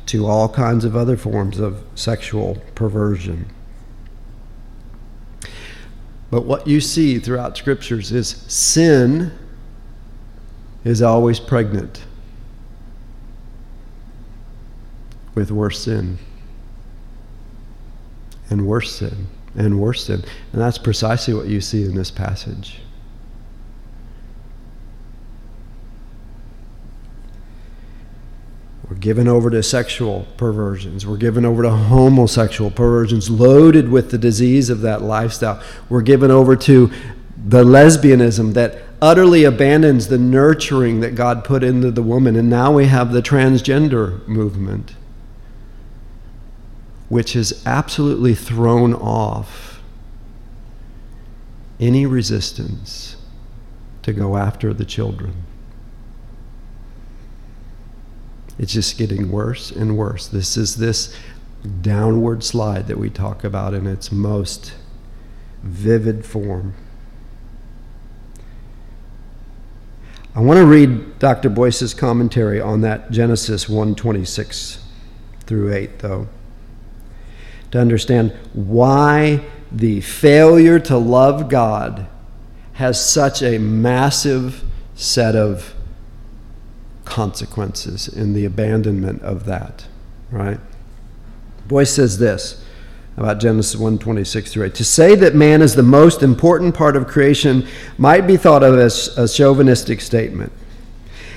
To 0.06 0.26
all 0.26 0.48
kinds 0.48 0.84
of 0.84 0.96
other 0.96 1.16
forms 1.16 1.60
of 1.60 1.84
sexual 1.94 2.56
perversion. 2.74 3.46
But 6.28 6.44
what 6.44 6.66
you 6.66 6.80
see 6.80 7.20
throughout 7.20 7.56
scriptures 7.56 8.10
is 8.10 8.30
sin 8.48 9.30
is 10.82 11.00
always 11.00 11.38
pregnant 11.38 12.04
with 15.36 15.52
worse 15.52 15.84
sin 15.84 16.18
and 18.54 18.66
worse 18.66 18.94
sin 18.94 19.26
and 19.56 19.80
worse 19.80 20.04
sin. 20.04 20.24
And 20.52 20.60
that's 20.60 20.78
precisely 20.78 21.34
what 21.34 21.46
you 21.46 21.60
see 21.60 21.84
in 21.84 21.94
this 21.94 22.10
passage. 22.10 22.80
We're 28.88 28.96
given 28.96 29.26
over 29.26 29.50
to 29.50 29.62
sexual 29.62 30.26
perversions. 30.36 31.06
We're 31.06 31.16
given 31.16 31.44
over 31.44 31.62
to 31.62 31.70
homosexual 31.70 32.70
perversions, 32.70 33.28
loaded 33.28 33.88
with 33.88 34.10
the 34.10 34.18
disease 34.18 34.70
of 34.70 34.82
that 34.82 35.02
lifestyle. 35.02 35.62
We're 35.88 36.02
given 36.02 36.30
over 36.30 36.54
to 36.56 36.92
the 37.36 37.64
lesbianism 37.64 38.54
that 38.54 38.82
utterly 39.02 39.44
abandons 39.44 40.08
the 40.08 40.18
nurturing 40.18 41.00
that 41.00 41.14
God 41.14 41.44
put 41.44 41.64
into 41.64 41.90
the 41.90 42.02
woman. 42.02 42.36
And 42.36 42.48
now 42.48 42.72
we 42.72 42.86
have 42.86 43.12
the 43.12 43.22
transgender 43.22 44.26
movement, 44.28 44.94
which 47.14 47.34
has 47.34 47.62
absolutely 47.64 48.34
thrown 48.34 48.92
off 48.92 49.80
any 51.78 52.04
resistance 52.04 53.14
to 54.02 54.12
go 54.12 54.36
after 54.36 54.74
the 54.74 54.84
children. 54.84 55.32
It's 58.58 58.72
just 58.72 58.98
getting 58.98 59.30
worse 59.30 59.70
and 59.70 59.96
worse. 59.96 60.26
This 60.26 60.56
is 60.56 60.74
this 60.74 61.16
downward 61.82 62.42
slide 62.42 62.88
that 62.88 62.98
we 62.98 63.10
talk 63.10 63.44
about 63.44 63.74
in 63.74 63.86
its 63.86 64.10
most 64.10 64.74
vivid 65.62 66.26
form. 66.26 66.74
I 70.34 70.40
want 70.40 70.58
to 70.58 70.66
read 70.66 71.20
Dr. 71.20 71.48
Boice's 71.48 71.94
commentary 71.94 72.60
on 72.60 72.80
that 72.80 73.12
Genesis 73.12 73.66
1:26 73.66 74.78
through 75.46 75.72
8 75.72 76.00
though 76.00 76.26
to 77.74 77.80
understand 77.80 78.30
why 78.52 79.44
the 79.72 80.00
failure 80.00 80.78
to 80.78 80.96
love 80.96 81.48
God 81.48 82.06
has 82.74 83.04
such 83.04 83.42
a 83.42 83.58
massive 83.58 84.62
set 84.94 85.34
of 85.34 85.74
consequences 87.04 88.06
in 88.06 88.32
the 88.32 88.44
abandonment 88.44 89.22
of 89.22 89.46
that, 89.46 89.86
right? 90.30 90.60
Boice 91.66 91.90
says 91.90 92.16
this 92.18 92.64
about 93.16 93.40
Genesis 93.40 93.74
1 93.74 93.98
26 93.98 94.52
through 94.52 94.66
8. 94.66 94.74
To 94.76 94.84
say 94.84 95.16
that 95.16 95.34
man 95.34 95.60
is 95.60 95.74
the 95.74 95.82
most 95.82 96.22
important 96.22 96.76
part 96.76 96.94
of 96.94 97.08
creation 97.08 97.66
might 97.98 98.24
be 98.24 98.36
thought 98.36 98.62
of 98.62 98.78
as 98.78 99.18
a 99.18 99.26
chauvinistic 99.26 100.00
statement. 100.00 100.52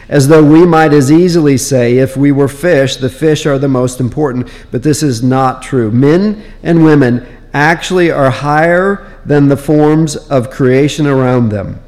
As 0.09 0.29
though 0.29 0.43
we 0.43 0.65
might 0.65 0.93
as 0.93 1.11
easily 1.11 1.57
say, 1.57 1.97
if 1.97 2.15
we 2.15 2.31
were 2.31 2.47
fish, 2.47 2.95
the 2.95 3.09
fish 3.09 3.45
are 3.45 3.59
the 3.59 3.67
most 3.67 3.99
important, 3.99 4.47
but 4.71 4.83
this 4.83 5.03
is 5.03 5.21
not 5.21 5.61
true. 5.61 5.91
Men 5.91 6.43
and 6.63 6.83
women 6.83 7.27
actually 7.53 8.09
are 8.09 8.29
higher 8.29 9.19
than 9.25 9.49
the 9.49 9.57
forms 9.57 10.15
of 10.15 10.49
creation 10.49 11.05
around 11.05 11.49
them. 11.49 11.81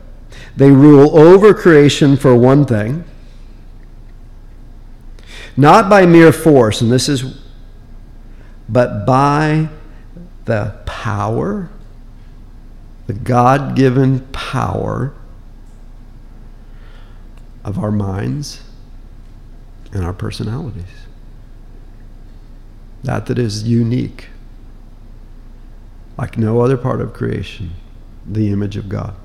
They 0.57 0.71
rule 0.71 1.17
over 1.17 1.53
creation 1.53 2.17
for 2.17 2.35
one 2.35 2.65
thing, 2.65 3.05
not 5.55 5.89
by 5.89 6.05
mere 6.05 6.33
force, 6.33 6.81
and 6.81 6.91
this 6.91 7.07
is, 7.07 7.23
but 8.67 9.05
by 9.05 9.69
the 10.43 10.75
power, 10.85 11.69
the 13.07 13.13
God 13.13 13.77
given 13.77 14.19
power 14.33 15.13
of 17.63 17.77
our 17.77 17.91
minds 17.91 18.61
and 19.91 20.03
our 20.03 20.13
personalities. 20.13 20.85
That 23.03 23.25
that 23.27 23.39
is 23.39 23.63
unique, 23.63 24.27
like 26.17 26.37
no 26.37 26.61
other 26.61 26.77
part 26.77 27.01
of 27.01 27.13
creation, 27.13 27.71
the 28.25 28.51
image 28.51 28.75
of 28.75 28.89
God, 28.89 29.15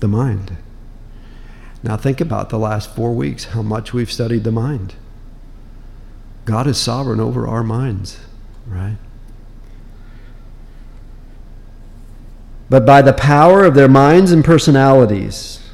the 0.00 0.08
mind. 0.08 0.56
Now, 1.82 1.96
think 1.96 2.20
about 2.20 2.50
the 2.50 2.58
last 2.58 2.94
four 2.94 3.14
weeks, 3.14 3.46
how 3.46 3.62
much 3.62 3.92
we've 3.92 4.10
studied 4.10 4.44
the 4.44 4.52
mind. 4.52 4.94
God 6.44 6.66
is 6.66 6.78
sovereign 6.78 7.20
over 7.20 7.46
our 7.46 7.62
minds, 7.62 8.18
right? 8.66 8.96
But 12.68 12.84
by 12.84 13.02
the 13.02 13.12
power 13.12 13.64
of 13.64 13.74
their 13.74 13.88
minds 13.88 14.32
and 14.32 14.44
personalities, 14.44 15.65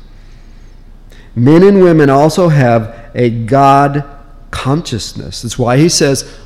men 1.35 1.63
and 1.63 1.83
women 1.83 2.11
also 2.11 2.49
have 2.49 3.11
a 3.15 3.31
God 3.31 4.05
consciousness. 4.51 5.43
That's 5.43 5.59
why 5.59 5.77
he 5.79 5.89
says, 5.89 6.39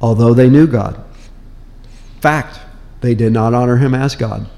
although 0.00 0.34
they 0.34 0.48
knew 0.48 0.66
God. 0.66 1.02
Fact, 2.20 2.58
they 3.00 3.14
did 3.14 3.32
not 3.32 3.54
honor 3.54 3.76
him 3.76 3.94
as 3.94 4.16
God. 4.16 4.48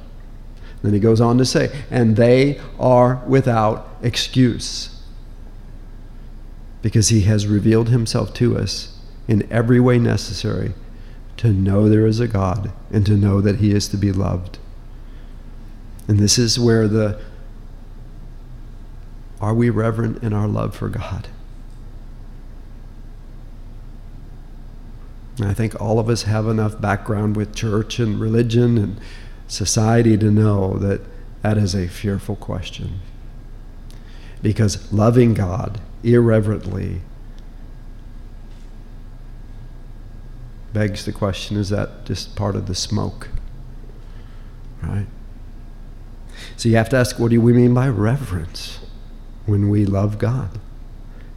Then 0.83 0.92
he 0.92 1.00
goes 1.00 1.20
on 1.20 1.38
to 1.38 1.44
say, 1.44 1.76
and 1.90 2.16
they 2.16 2.61
are 2.79 3.22
without 3.26 3.88
excuse 4.02 5.02
because 6.81 7.09
he 7.09 7.22
has 7.22 7.46
revealed 7.46 7.88
himself 7.88 8.33
to 8.35 8.57
us 8.57 8.96
in 9.26 9.50
every 9.50 9.81
way 9.81 9.98
necessary 9.98 10.72
to 11.37 11.48
know 11.48 11.88
there 11.88 12.07
is 12.07 12.20
a 12.20 12.29
God 12.29 12.70
and 12.92 13.05
to 13.07 13.16
know 13.16 13.40
that 13.40 13.57
he 13.57 13.72
is 13.72 13.88
to 13.88 13.96
be 13.96 14.12
loved. 14.12 14.59
And 16.07 16.20
this 16.20 16.38
is 16.38 16.59
where 16.59 16.87
the 16.87 17.20
are 19.40 19.55
we 19.55 19.70
reverent 19.70 20.22
in 20.22 20.33
our 20.33 20.49
love 20.49 20.75
for 20.75 20.88
God? 20.88 21.29
And 25.38 25.46
I 25.46 25.55
think 25.55 25.79
all 25.81 25.99
of 25.99 26.09
us 26.09 26.22
have 26.22 26.46
enough 26.46 26.81
background 26.81 27.37
with 27.37 27.55
church 27.55 27.99
and 27.99 28.18
religion 28.18 28.79
and 28.79 28.99
society 29.49 30.16
to 30.16 30.31
know 30.31 30.79
that 30.79 31.03
that 31.42 31.59
is 31.59 31.75
a 31.75 31.88
fearful 31.88 32.37
question. 32.37 33.01
Because 34.42 34.90
loving 34.92 35.35
God 35.35 35.81
irreverently 36.03 37.03
begs 40.72 41.05
the 41.05 41.12
question 41.12 41.57
is 41.57 41.68
that 41.70 42.05
just 42.05 42.35
part 42.35 42.57
of 42.57 42.66
the 42.66 42.75
smoke? 42.75 43.29
Right? 44.83 45.07
So 46.57 46.68
you 46.68 46.77
have 46.77 46.88
to 46.90 46.96
ask 46.96 47.18
what 47.18 47.31
do 47.31 47.40
we 47.40 47.53
mean 47.53 47.75
by 47.75 47.88
reverence 47.88 48.75
when 49.46 49.68
we 49.68 49.87
love 49.87 50.18
God 50.18 50.59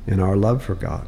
and 0.05 0.21
our 0.21 0.35
love 0.35 0.63
for 0.63 0.75
God? 0.75 1.07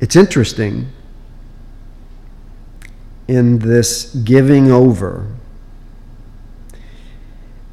It's 0.00 0.16
interesting 0.16 0.88
in 3.28 3.60
this 3.60 4.12
giving 4.12 4.70
over, 4.70 5.28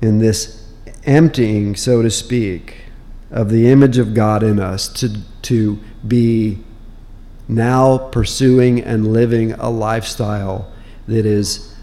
in 0.02 0.20
this 0.20 0.66
emptying, 1.06 1.76
so 1.76 2.02
to 2.02 2.10
speak, 2.10 2.78
of 3.32 3.50
the 3.50 3.70
image 3.70 3.98
of 3.98 4.14
God 4.14 4.44
in 4.44 4.60
us 4.60 4.88
to, 4.88 5.22
to 5.44 5.80
be 6.08 6.60
now 7.48 7.98
pursuing 7.98 8.82
and 8.82 9.12
living 9.12 9.54
a 9.54 9.70
lifestyle 9.70 10.72
that 11.08 11.26
is 11.26 11.74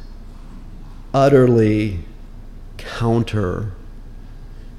utterly 1.12 2.00
counter 2.76 3.72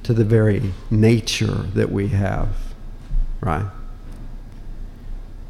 to 0.04 0.14
the 0.14 0.24
very 0.24 0.74
nature 0.92 1.66
that 1.74 1.92
we 1.92 2.10
have, 2.10 2.50
right? 3.42 3.66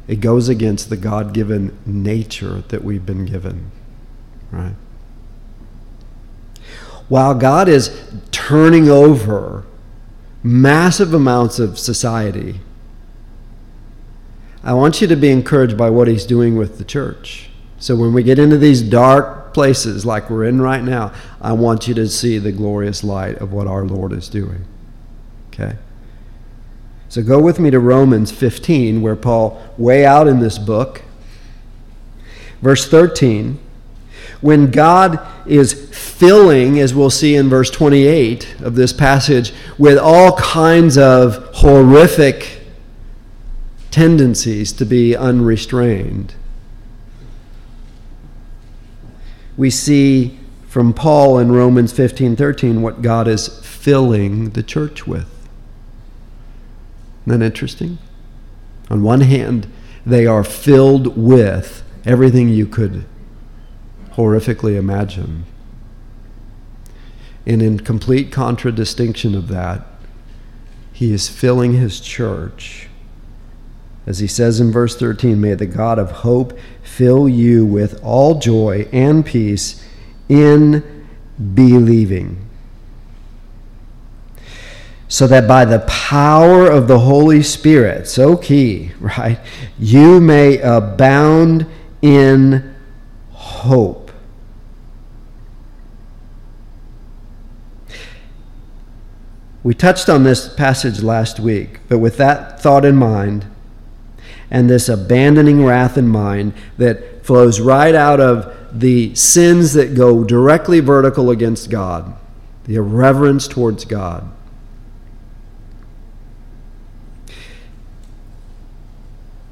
It 0.08 0.20
goes 0.20 0.48
against 0.48 0.88
the 0.88 0.96
God 0.96 1.34
given 1.34 1.76
nature 1.84 2.62
that 2.68 2.82
we've 2.82 3.04
been 3.04 3.26
given, 3.26 3.70
right? 4.50 4.76
While 7.08 7.34
God 7.34 7.68
is 7.68 8.04
turning 8.32 8.88
over 8.88 9.64
massive 10.42 11.14
amounts 11.14 11.58
of 11.58 11.78
society, 11.78 12.60
I 14.64 14.74
want 14.74 15.00
you 15.00 15.06
to 15.06 15.16
be 15.16 15.30
encouraged 15.30 15.76
by 15.76 15.90
what 15.90 16.08
He's 16.08 16.26
doing 16.26 16.56
with 16.56 16.78
the 16.78 16.84
church. 16.84 17.50
So 17.78 17.94
when 17.94 18.12
we 18.12 18.22
get 18.22 18.38
into 18.38 18.56
these 18.56 18.82
dark 18.82 19.54
places 19.54 20.04
like 20.04 20.28
we're 20.28 20.44
in 20.44 20.60
right 20.60 20.82
now, 20.82 21.12
I 21.40 21.52
want 21.52 21.86
you 21.86 21.94
to 21.94 22.08
see 22.08 22.38
the 22.38 22.52
glorious 22.52 23.04
light 23.04 23.36
of 23.38 23.52
what 23.52 23.66
our 23.66 23.84
Lord 23.84 24.12
is 24.12 24.28
doing. 24.28 24.64
Okay? 25.48 25.76
So 27.08 27.22
go 27.22 27.40
with 27.40 27.60
me 27.60 27.70
to 27.70 27.78
Romans 27.78 28.32
15, 28.32 29.00
where 29.00 29.14
Paul, 29.14 29.62
way 29.78 30.04
out 30.04 30.26
in 30.26 30.40
this 30.40 30.58
book, 30.58 31.02
verse 32.60 32.88
13, 32.88 33.60
when 34.40 34.70
God 34.70 35.24
is 35.46 35.85
filling, 36.16 36.80
as 36.80 36.94
we'll 36.94 37.10
see 37.10 37.36
in 37.36 37.48
verse 37.48 37.70
28 37.70 38.60
of 38.60 38.74
this 38.74 38.92
passage, 38.92 39.52
with 39.76 39.98
all 39.98 40.36
kinds 40.38 40.96
of 40.96 41.36
horrific 41.56 42.62
tendencies 43.90 44.72
to 44.72 44.86
be 44.86 45.14
unrestrained. 45.14 46.34
We 49.58 49.68
see 49.68 50.38
from 50.66 50.94
Paul 50.94 51.38
in 51.38 51.52
Romans 51.52 51.92
15:13 51.92 52.80
what 52.80 53.02
God 53.02 53.28
is 53.28 53.48
filling 53.62 54.50
the 54.50 54.62
church 54.62 55.06
with. 55.06 55.26
Isn't 57.26 57.40
that 57.40 57.44
interesting? 57.44 57.98
On 58.90 59.02
one 59.02 59.22
hand, 59.22 59.66
they 60.04 60.26
are 60.26 60.44
filled 60.44 61.16
with 61.16 61.82
everything 62.04 62.48
you 62.48 62.66
could 62.66 63.04
horrifically 64.12 64.76
imagine. 64.76 65.44
And 67.46 67.62
in 67.62 67.80
complete 67.80 68.32
contradistinction 68.32 69.34
of 69.34 69.48
that, 69.48 69.86
he 70.92 71.12
is 71.12 71.28
filling 71.28 71.74
his 71.74 72.00
church. 72.00 72.88
As 74.06 74.18
he 74.18 74.26
says 74.26 74.60
in 74.60 74.72
verse 74.72 74.96
13, 74.96 75.40
may 75.40 75.54
the 75.54 75.66
God 75.66 75.98
of 75.98 76.10
hope 76.10 76.58
fill 76.82 77.28
you 77.28 77.64
with 77.64 78.02
all 78.02 78.38
joy 78.38 78.88
and 78.92 79.24
peace 79.24 79.84
in 80.28 81.06
believing 81.54 82.46
so 85.08 85.26
that 85.26 85.46
by 85.46 85.64
the 85.64 85.78
power 85.80 86.66
of 86.66 86.88
the 86.88 86.98
Holy 87.00 87.42
Spirit, 87.42 88.08
so 88.08 88.36
key, 88.36 88.92
right, 89.00 89.38
you 89.78 90.20
may 90.20 90.58
abound 90.58 91.66
in 92.02 92.74
hope. 93.32 94.05
We 99.66 99.74
touched 99.74 100.08
on 100.08 100.22
this 100.22 100.48
passage 100.48 101.02
last 101.02 101.40
week, 101.40 101.80
but 101.88 101.98
with 101.98 102.18
that 102.18 102.62
thought 102.62 102.84
in 102.84 102.94
mind 102.94 103.46
and 104.48 104.70
this 104.70 104.88
abandoning 104.88 105.64
wrath 105.64 105.98
in 105.98 106.06
mind 106.06 106.52
that 106.78 107.26
flows 107.26 107.58
right 107.58 107.94
out 107.94 108.20
of 108.20 108.54
the 108.70 109.12
sins 109.16 109.72
that 109.72 109.96
go 109.96 110.22
directly 110.22 110.78
vertical 110.78 111.30
against 111.30 111.68
God, 111.68 112.14
the 112.64 112.76
irreverence 112.76 113.48
towards 113.48 113.84
God 113.84 114.30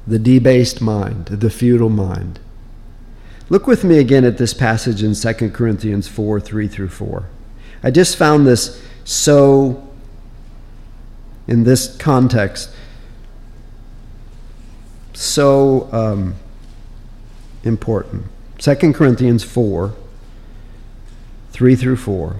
the 0.07 0.19
debased 0.19 0.81
mind, 0.81 1.25
the 1.25 1.49
futile 1.49 1.89
mind. 1.89 2.39
Look 3.49 3.67
with 3.67 3.83
me 3.83 3.97
again 3.99 4.23
at 4.23 4.37
this 4.37 4.53
passage 4.53 5.03
in 5.03 5.13
2 5.13 5.49
Corinthians 5.51 6.07
4 6.07 6.39
3 6.39 6.67
through 6.67 6.89
4. 6.89 7.25
I 7.83 7.91
just 7.91 8.15
found 8.15 8.47
this 8.47 8.81
so, 9.03 9.87
in 11.47 11.63
this 11.63 11.95
context, 11.97 12.69
so 15.13 15.89
um, 15.91 16.35
important. 17.63 18.25
2 18.59 18.93
Corinthians 18.93 19.43
4 19.43 19.93
3 21.51 21.75
through 21.75 21.95
4. 21.95 22.35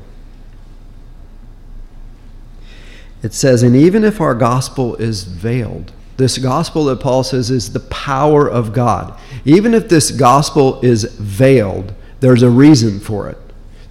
It 3.23 3.33
says, 3.33 3.63
And 3.63 3.75
even 3.75 4.03
if 4.03 4.19
our 4.19 4.35
gospel 4.35 4.95
is 4.97 5.23
veiled, 5.23 5.93
this 6.17 6.37
gospel 6.37 6.85
that 6.85 6.99
Paul 6.99 7.23
says 7.23 7.49
is 7.49 7.73
the 7.73 7.79
power 7.79 8.47
of 8.49 8.73
God. 8.73 9.17
Even 9.45 9.73
if 9.73 9.87
this 9.87 10.11
gospel 10.11 10.81
is 10.81 11.05
veiled, 11.05 11.93
there's 12.19 12.43
a 12.43 12.49
reason 12.49 12.99
for 12.99 13.29
it. 13.29 13.37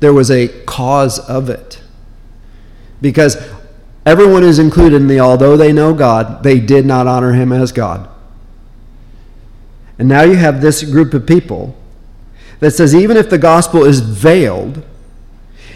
There 0.01 0.13
was 0.13 0.31
a 0.31 0.49
cause 0.67 1.19
of 1.19 1.49
it. 1.49 1.81
Because 3.01 3.37
everyone 4.07 4.45
is 4.45 4.59
included 4.59 4.97
in 4.97 5.09
the 5.09 5.21
although 5.21 5.57
they 5.57 5.73
know 5.73 5.95
God, 5.95 6.43
they 6.43 6.61
did 6.61 6.87
not 6.87 7.07
honor 7.07 7.33
him 7.33 7.53
as 7.53 7.73
God. 7.73 8.09
And 9.99 10.09
now 10.09 10.23
you 10.23 10.37
have 10.37 10.61
this 10.61 10.83
group 10.83 11.15
of 11.15 11.27
people 11.27 11.77
that 12.61 12.73
says 12.73 12.95
even 12.95 13.17
if 13.17 13.31
the 13.31 13.39
gospel 13.39 13.85
is 13.85 14.01
veiled, 14.01 14.83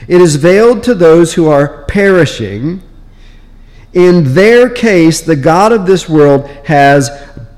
it 0.06 0.20
is 0.20 0.36
veiled 0.36 0.82
to 0.84 0.94
those 0.94 1.34
who 1.34 1.48
are 1.48 1.84
perishing 1.84 2.82
in 3.92 4.34
their 4.34 4.68
case, 4.68 5.20
the 5.20 5.36
God 5.36 5.72
of 5.72 5.86
this 5.86 6.08
world 6.08 6.46
has 6.66 7.10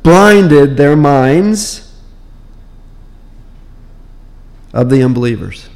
blinded 0.02 0.76
their 0.76 0.96
minds 0.96 1.92
of 4.72 4.90
the 4.90 5.02
unbelievers. 5.02 5.68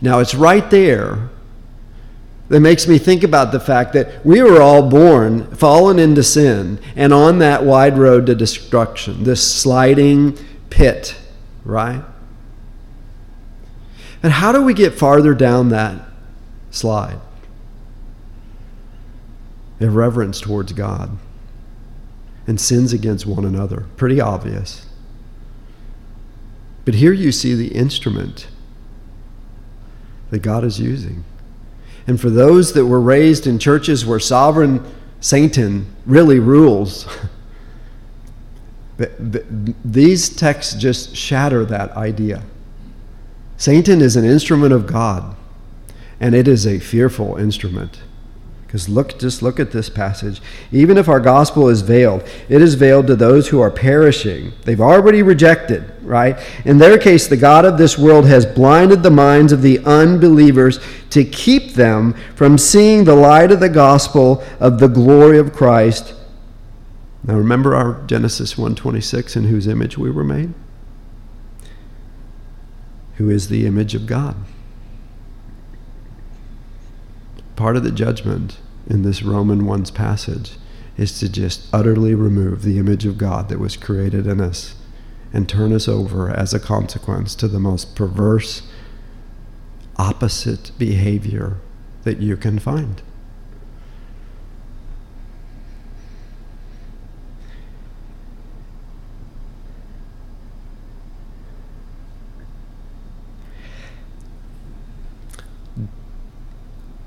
Now, 0.00 0.20
it's 0.20 0.34
right 0.34 0.70
there 0.70 1.28
that 2.50 2.60
makes 2.60 2.86
me 2.86 2.98
think 2.98 3.24
about 3.24 3.50
the 3.50 3.60
fact 3.60 3.94
that 3.94 4.24
we 4.24 4.42
were 4.42 4.60
all 4.60 4.88
born 4.88 5.46
fallen 5.56 5.98
into 5.98 6.22
sin 6.22 6.78
and 6.94 7.12
on 7.14 7.38
that 7.38 7.64
wide 7.64 7.96
road 7.96 8.26
to 8.26 8.34
destruction, 8.34 9.24
this 9.24 9.42
sliding 9.42 10.36
pit, 10.68 11.16
right? 11.64 12.04
And 14.22 14.32
how 14.34 14.52
do 14.52 14.62
we 14.62 14.74
get 14.74 14.92
farther 14.92 15.34
down 15.34 15.70
that 15.70 16.02
slide? 16.70 17.18
irreverence 19.80 20.40
towards 20.40 20.72
God, 20.74 21.16
and 22.46 22.60
sins 22.60 22.92
against 22.92 23.26
one 23.26 23.44
another. 23.44 23.86
Pretty 23.96 24.20
obvious. 24.20 24.86
But 26.84 26.94
here 26.94 27.12
you 27.12 27.32
see 27.32 27.54
the 27.54 27.68
instrument 27.68 28.48
that 30.30 30.40
God 30.40 30.64
is 30.64 30.78
using. 30.78 31.24
And 32.10 32.20
for 32.20 32.28
those 32.28 32.72
that 32.72 32.86
were 32.86 33.00
raised 33.00 33.46
in 33.46 33.60
churches 33.60 34.04
where 34.04 34.18
sovereign 34.18 34.84
Satan 35.20 35.94
really 36.04 36.40
rules, 36.40 37.06
these 39.84 40.28
texts 40.28 40.74
just 40.74 41.14
shatter 41.14 41.64
that 41.66 41.92
idea. 41.92 42.42
Satan 43.56 44.00
is 44.00 44.16
an 44.16 44.24
instrument 44.24 44.72
of 44.72 44.88
God, 44.88 45.36
and 46.18 46.34
it 46.34 46.48
is 46.48 46.66
a 46.66 46.80
fearful 46.80 47.36
instrument. 47.36 48.00
Because 48.70 48.88
look, 48.88 49.18
just 49.18 49.42
look 49.42 49.58
at 49.58 49.72
this 49.72 49.88
passage. 49.88 50.40
Even 50.70 50.96
if 50.96 51.08
our 51.08 51.18
gospel 51.18 51.68
is 51.68 51.82
veiled, 51.82 52.22
it 52.48 52.62
is 52.62 52.76
veiled 52.76 53.08
to 53.08 53.16
those 53.16 53.48
who 53.48 53.58
are 53.60 53.68
perishing. 53.68 54.52
They've 54.62 54.80
already 54.80 55.24
rejected, 55.24 55.92
right? 56.02 56.38
In 56.64 56.78
their 56.78 56.96
case, 56.96 57.26
the 57.26 57.36
God 57.36 57.64
of 57.64 57.78
this 57.78 57.98
world 57.98 58.26
has 58.26 58.46
blinded 58.46 59.02
the 59.02 59.10
minds 59.10 59.50
of 59.50 59.62
the 59.62 59.80
unbelievers 59.80 60.78
to 61.10 61.24
keep 61.24 61.74
them 61.74 62.14
from 62.36 62.56
seeing 62.56 63.02
the 63.02 63.16
light 63.16 63.50
of 63.50 63.58
the 63.58 63.68
gospel 63.68 64.40
of 64.60 64.78
the 64.78 64.86
glory 64.86 65.38
of 65.38 65.52
Christ. 65.52 66.14
Now 67.24 67.34
remember 67.34 67.74
our 67.74 68.00
Genesis 68.06 68.54
1:26 68.54 69.34
in 69.34 69.46
whose 69.46 69.66
image 69.66 69.98
we 69.98 70.12
were 70.12 70.22
made? 70.22 70.54
Who 73.16 73.30
is 73.30 73.48
the 73.48 73.66
image 73.66 73.96
of 73.96 74.06
God? 74.06 74.36
Part 77.60 77.76
of 77.76 77.84
the 77.84 77.92
judgment 77.92 78.56
in 78.86 79.02
this 79.02 79.22
Roman 79.22 79.64
1's 79.64 79.90
passage 79.90 80.52
is 80.96 81.18
to 81.18 81.28
just 81.28 81.68
utterly 81.74 82.14
remove 82.14 82.62
the 82.62 82.78
image 82.78 83.04
of 83.04 83.18
God 83.18 83.50
that 83.50 83.58
was 83.58 83.76
created 83.76 84.26
in 84.26 84.40
us 84.40 84.76
and 85.30 85.46
turn 85.46 85.70
us 85.74 85.86
over 85.86 86.30
as 86.30 86.54
a 86.54 86.58
consequence 86.58 87.34
to 87.34 87.48
the 87.48 87.60
most 87.60 87.94
perverse, 87.94 88.62
opposite 89.96 90.72
behavior 90.78 91.58
that 92.04 92.20
you 92.20 92.34
can 92.34 92.58
find. 92.58 93.02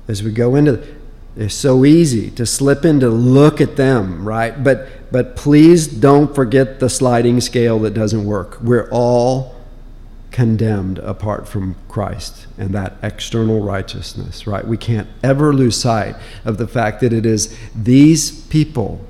As 0.08 0.22
we 0.22 0.30
go 0.30 0.54
into 0.54 0.82
it's 1.36 1.54
so 1.54 1.84
easy 1.84 2.30
to 2.30 2.46
slip 2.46 2.84
into 2.84 3.08
look 3.08 3.60
at 3.60 3.76
them 3.76 4.26
right? 4.26 4.62
But 4.62 4.88
but 5.10 5.36
please 5.36 5.86
don't 5.86 6.34
forget 6.34 6.80
the 6.80 6.88
sliding 6.88 7.40
scale 7.40 7.78
that 7.80 7.94
doesn't 7.94 8.24
work. 8.24 8.60
We're 8.60 8.88
all 8.90 9.54
condemned 10.30 10.98
apart 10.98 11.46
from 11.46 11.76
Christ 11.88 12.48
and 12.58 12.74
that 12.74 12.96
external 13.02 13.60
righteousness 13.60 14.46
right? 14.46 14.66
We 14.66 14.76
can't 14.76 15.08
ever 15.22 15.52
lose 15.52 15.76
sight 15.76 16.16
of 16.44 16.58
the 16.58 16.68
fact 16.68 17.00
that 17.00 17.12
it 17.12 17.26
is 17.26 17.56
these 17.74 18.42
people 18.46 19.04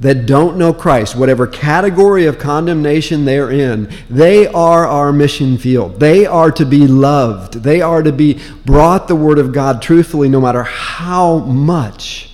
that 0.00 0.24
don't 0.24 0.56
know 0.56 0.72
Christ, 0.72 1.14
whatever 1.14 1.46
category 1.46 2.24
of 2.24 2.38
condemnation 2.38 3.26
they're 3.26 3.50
in, 3.50 3.92
they 4.08 4.46
are 4.46 4.86
our 4.86 5.12
mission 5.12 5.58
field. 5.58 6.00
They 6.00 6.24
are 6.24 6.50
to 6.52 6.64
be 6.64 6.86
loved. 6.86 7.62
They 7.62 7.82
are 7.82 8.02
to 8.02 8.10
be 8.10 8.40
brought 8.64 9.08
the 9.08 9.16
Word 9.16 9.38
of 9.38 9.52
God 9.52 9.82
truthfully, 9.82 10.28
no 10.30 10.40
matter 10.40 10.62
how 10.62 11.38
much 11.38 12.30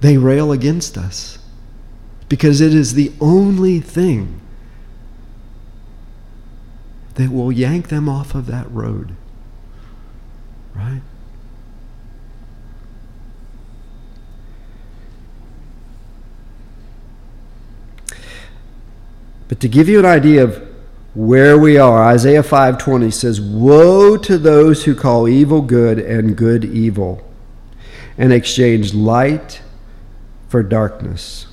they 0.00 0.18
rail 0.18 0.52
against 0.52 0.98
us. 0.98 1.38
Because 2.28 2.60
it 2.60 2.74
is 2.74 2.92
the 2.92 3.12
only 3.18 3.80
thing 3.80 4.40
that 7.14 7.30
will 7.30 7.50
yank 7.50 7.88
them 7.88 8.06
off 8.08 8.34
of 8.34 8.46
that 8.46 8.70
road. 8.70 9.16
Right? 10.74 11.00
But 19.48 19.60
to 19.60 19.68
give 19.68 19.88
you 19.88 19.98
an 19.98 20.04
idea 20.04 20.44
of 20.44 20.62
where 21.14 21.58
we 21.58 21.78
are, 21.78 22.04
Isaiah 22.04 22.42
5:20 22.42 23.10
says, 23.10 23.40
"Woe 23.40 24.16
to 24.16 24.38
those 24.38 24.84
who 24.84 24.94
call 24.94 25.28
evil 25.28 25.62
good 25.62 25.98
and 25.98 26.36
good 26.36 26.64
evil, 26.64 27.22
and 28.18 28.32
exchange 28.32 28.94
light 28.94 29.60
for 30.48 30.62
darkness. 30.62 31.46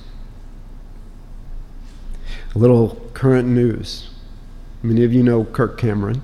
A 2.54 2.58
little 2.58 3.10
current 3.12 3.48
news. 3.48 4.10
Many 4.82 5.04
of 5.04 5.12
you 5.12 5.22
know 5.22 5.44
Kirk 5.44 5.78
Cameron. 5.78 6.22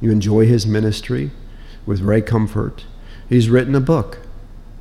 You 0.00 0.10
enjoy 0.10 0.46
his 0.46 0.66
ministry 0.66 1.30
with 1.86 2.00
Ray 2.00 2.20
Comfort. 2.20 2.84
He's 3.28 3.48
written 3.48 3.74
a 3.74 3.80
book, 3.80 4.18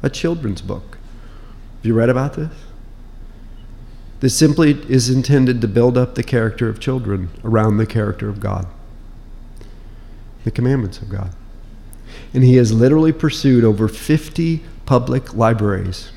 a 0.01 0.09
children's 0.09 0.61
book. 0.61 0.97
Have 1.77 1.85
you 1.85 1.93
read 1.93 2.09
about 2.09 2.33
this? 2.33 2.51
This 4.23 4.37
simply 4.37 4.71
is 4.87 5.09
intended 5.09 5.59
to 5.59 5.67
build 5.67 5.97
up 5.97 6.15
the 6.15 6.23
character 6.23 6.69
of 6.69 6.79
children 6.79 7.29
around 7.43 7.75
the 7.75 7.85
character 7.85 8.29
of 8.29 8.39
God, 8.39 8.65
the 10.45 10.49
commandments 10.49 10.99
of 10.99 11.09
God. 11.09 11.31
And 12.33 12.41
he 12.41 12.55
has 12.55 12.71
literally 12.71 13.11
pursued 13.11 13.65
over 13.65 13.89
50 13.89 14.63
public 14.85 15.33
libraries 15.33 16.13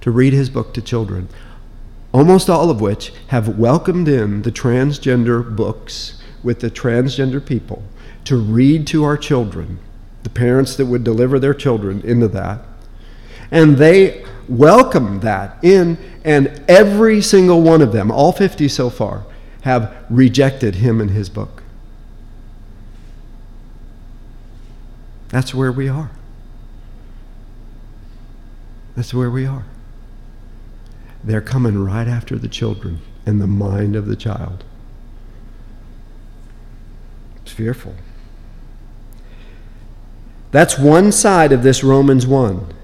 to 0.00 0.10
read 0.10 0.32
his 0.32 0.50
book 0.50 0.74
to 0.74 0.82
children, 0.82 1.28
almost 2.10 2.50
all 2.50 2.68
of 2.68 2.80
which 2.80 3.12
have 3.28 3.56
welcomed 3.56 4.08
in 4.08 4.42
the 4.42 4.50
transgender 4.50 5.54
books 5.54 6.20
with 6.42 6.58
the 6.58 6.70
transgender 6.72 7.46
people 7.46 7.84
to 8.24 8.36
read 8.36 8.88
to 8.88 9.04
our 9.04 9.16
children, 9.16 9.78
the 10.24 10.30
parents 10.30 10.74
that 10.74 10.86
would 10.86 11.04
deliver 11.04 11.38
their 11.38 11.54
children 11.54 12.00
into 12.00 12.26
that. 12.26 12.58
And 13.52 13.76
they 13.76 14.24
welcome 14.58 15.20
that 15.20 15.62
in, 15.62 15.98
and 16.24 16.62
every 16.68 17.20
single 17.20 17.62
one 17.62 17.82
of 17.82 17.92
them, 17.92 18.10
all 18.10 18.32
50 18.32 18.68
so 18.68 18.90
far, 18.90 19.24
have 19.62 19.94
rejected 20.10 20.76
him 20.76 21.00
and 21.00 21.10
his 21.10 21.28
book. 21.28 21.62
That's 25.28 25.54
where 25.54 25.72
we 25.72 25.88
are. 25.88 26.10
That's 28.94 29.14
where 29.14 29.30
we 29.30 29.46
are. 29.46 29.64
They're 31.24 31.40
coming 31.40 31.82
right 31.82 32.08
after 32.08 32.36
the 32.36 32.48
children 32.48 33.00
and 33.24 33.40
the 33.40 33.46
mind 33.46 33.96
of 33.96 34.06
the 34.06 34.16
child. 34.16 34.64
It's 37.42 37.52
fearful. 37.52 37.94
That's 40.50 40.78
one 40.78 41.12
side 41.12 41.52
of 41.52 41.62
this 41.62 41.82
Romans 41.82 42.26
1. 42.26 42.74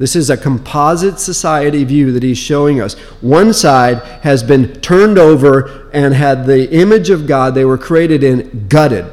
This 0.00 0.16
is 0.16 0.30
a 0.30 0.36
composite 0.38 1.20
society 1.20 1.84
view 1.84 2.10
that 2.12 2.22
he's 2.22 2.38
showing 2.38 2.80
us. 2.80 2.94
One 3.20 3.52
side 3.52 3.98
has 4.22 4.42
been 4.42 4.80
turned 4.80 5.18
over 5.18 5.90
and 5.90 6.14
had 6.14 6.46
the 6.46 6.72
image 6.72 7.10
of 7.10 7.26
God 7.26 7.54
they 7.54 7.66
were 7.66 7.76
created 7.76 8.24
in 8.24 8.66
gutted. 8.66 9.04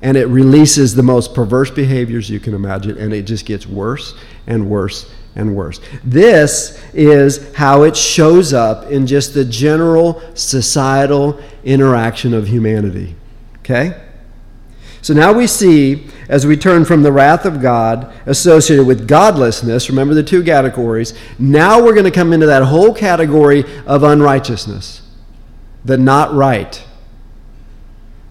And 0.00 0.16
it 0.16 0.24
releases 0.28 0.94
the 0.94 1.02
most 1.02 1.34
perverse 1.34 1.70
behaviors 1.70 2.30
you 2.30 2.40
can 2.40 2.54
imagine, 2.54 2.96
and 2.96 3.12
it 3.12 3.24
just 3.24 3.44
gets 3.44 3.66
worse 3.66 4.14
and 4.46 4.70
worse 4.70 5.12
and 5.36 5.54
worse. 5.54 5.80
This 6.02 6.82
is 6.94 7.54
how 7.54 7.82
it 7.82 7.94
shows 7.94 8.54
up 8.54 8.90
in 8.90 9.06
just 9.06 9.34
the 9.34 9.44
general 9.44 10.22
societal 10.32 11.42
interaction 11.62 12.32
of 12.32 12.48
humanity. 12.48 13.16
Okay? 13.58 14.02
So 15.02 15.14
now 15.14 15.32
we 15.32 15.48
see, 15.48 16.06
as 16.28 16.46
we 16.46 16.56
turn 16.56 16.84
from 16.84 17.02
the 17.02 17.10
wrath 17.10 17.44
of 17.44 17.60
God 17.60 18.14
associated 18.24 18.86
with 18.86 19.08
godlessness, 19.08 19.90
remember 19.90 20.14
the 20.14 20.22
two 20.22 20.44
categories, 20.44 21.12
now 21.40 21.82
we're 21.82 21.92
going 21.92 22.04
to 22.04 22.12
come 22.12 22.32
into 22.32 22.46
that 22.46 22.62
whole 22.62 22.94
category 22.94 23.64
of 23.84 24.04
unrighteousness, 24.04 25.02
the 25.84 25.98
not 25.98 26.32
right, 26.32 26.84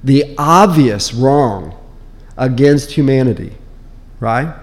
the 0.02 0.34
obvious 0.38 1.14
wrong 1.14 1.78
against 2.38 2.92
humanity, 2.92 3.58
right? 4.22 4.56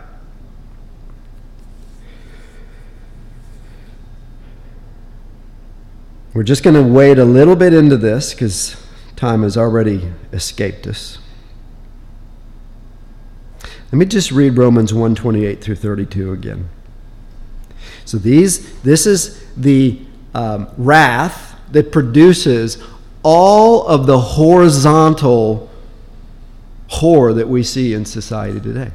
We're 6.33 6.43
just 6.43 6.63
going 6.63 6.75
to 6.75 6.83
wade 6.83 7.19
a 7.19 7.25
little 7.27 7.57
bit 7.57 7.75
into 7.75 7.99
this 7.99 8.33
because 8.33 8.83
time 9.15 9.43
has 9.43 9.59
already 9.59 10.11
escaped 10.33 10.87
us. 10.87 11.19
Let 13.91 13.99
me 13.99 14.05
just 14.05 14.31
read 14.31 14.59
Romans 14.59 14.93
128 14.93 15.63
through 15.63 15.77
32 15.77 16.33
again. 16.33 16.69
So 18.05 18.19
these, 18.19 18.81
this 18.83 19.07
is 19.07 19.43
the 19.57 20.01
um, 20.35 20.69
wrath 20.77 21.59
that 21.73 21.91
produces 21.91 22.83
all 23.23 23.87
of 23.87 24.07
the 24.07 24.19
horizontal 24.19 25.71
horror 26.89 27.33
that 27.33 27.49
we 27.49 27.63
see 27.63 27.95
in 27.95 28.05
society 28.05 28.61
today. 28.61 28.91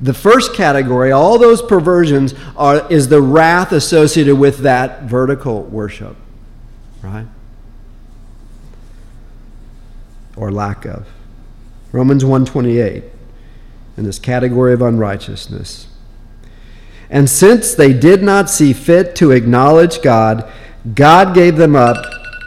The 0.00 0.14
first 0.14 0.54
category, 0.54 1.12
all 1.12 1.38
those 1.38 1.62
perversions, 1.62 2.34
are, 2.56 2.90
is 2.90 3.08
the 3.08 3.22
wrath 3.22 3.72
associated 3.72 4.36
with 4.36 4.58
that 4.58 5.04
vertical 5.04 5.62
worship, 5.62 6.16
right? 7.02 7.26
Or 10.36 10.50
lack 10.50 10.84
of. 10.84 11.06
Romans 11.92 12.24
128, 12.24 13.04
in 13.96 14.04
this 14.04 14.18
category 14.18 14.72
of 14.72 14.82
unrighteousness. 14.82 15.88
And 17.10 17.28
since 17.28 17.74
they 17.74 17.92
did 17.92 18.22
not 18.22 18.48
see 18.48 18.72
fit 18.72 19.14
to 19.16 19.30
acknowledge 19.30 20.00
God, 20.00 20.50
God 20.94 21.34
gave 21.34 21.56
them 21.56 21.76
up 21.76 22.02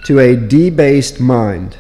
to 0.06 0.20
a 0.20 0.36
debased 0.36 1.20
mind. 1.20 1.78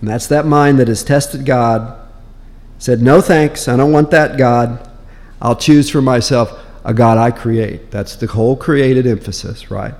And 0.00 0.10
that's 0.10 0.26
that 0.26 0.44
mind 0.44 0.78
that 0.78 0.88
has 0.88 1.02
tested 1.02 1.46
God 1.46 1.98
said, 2.78 3.00
No 3.00 3.20
thanks, 3.22 3.68
I 3.68 3.76
don't 3.76 3.92
want 3.92 4.10
that 4.10 4.36
God. 4.36 4.88
I'll 5.40 5.56
choose 5.56 5.90
for 5.90 6.02
myself 6.02 6.62
a 6.84 6.94
God 6.94 7.18
I 7.18 7.30
create. 7.30 7.90
That's 7.90 8.16
the 8.16 8.26
whole 8.26 8.56
created 8.56 9.06
emphasis, 9.06 9.70
right? 9.70 9.94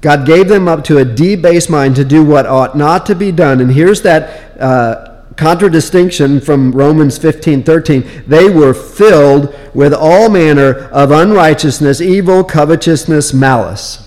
God 0.00 0.26
gave 0.26 0.48
them 0.48 0.68
up 0.68 0.84
to 0.84 0.98
a 0.98 1.04
debased 1.04 1.70
mind 1.70 1.96
to 1.96 2.04
do 2.04 2.24
what 2.24 2.46
ought 2.46 2.76
not 2.76 3.06
to 3.06 3.14
be 3.14 3.32
done. 3.32 3.60
And 3.60 3.72
here's 3.72 4.02
that 4.02 4.60
uh, 4.60 5.22
contradistinction 5.36 6.40
from 6.40 6.72
Romans 6.72 7.18
15 7.18 7.62
13. 7.62 8.24
They 8.26 8.48
were 8.48 8.74
filled 8.74 9.54
with 9.74 9.92
all 9.92 10.28
manner 10.28 10.88
of 10.88 11.10
unrighteousness, 11.10 12.00
evil, 12.00 12.44
covetousness, 12.44 13.32
malice 13.32 14.06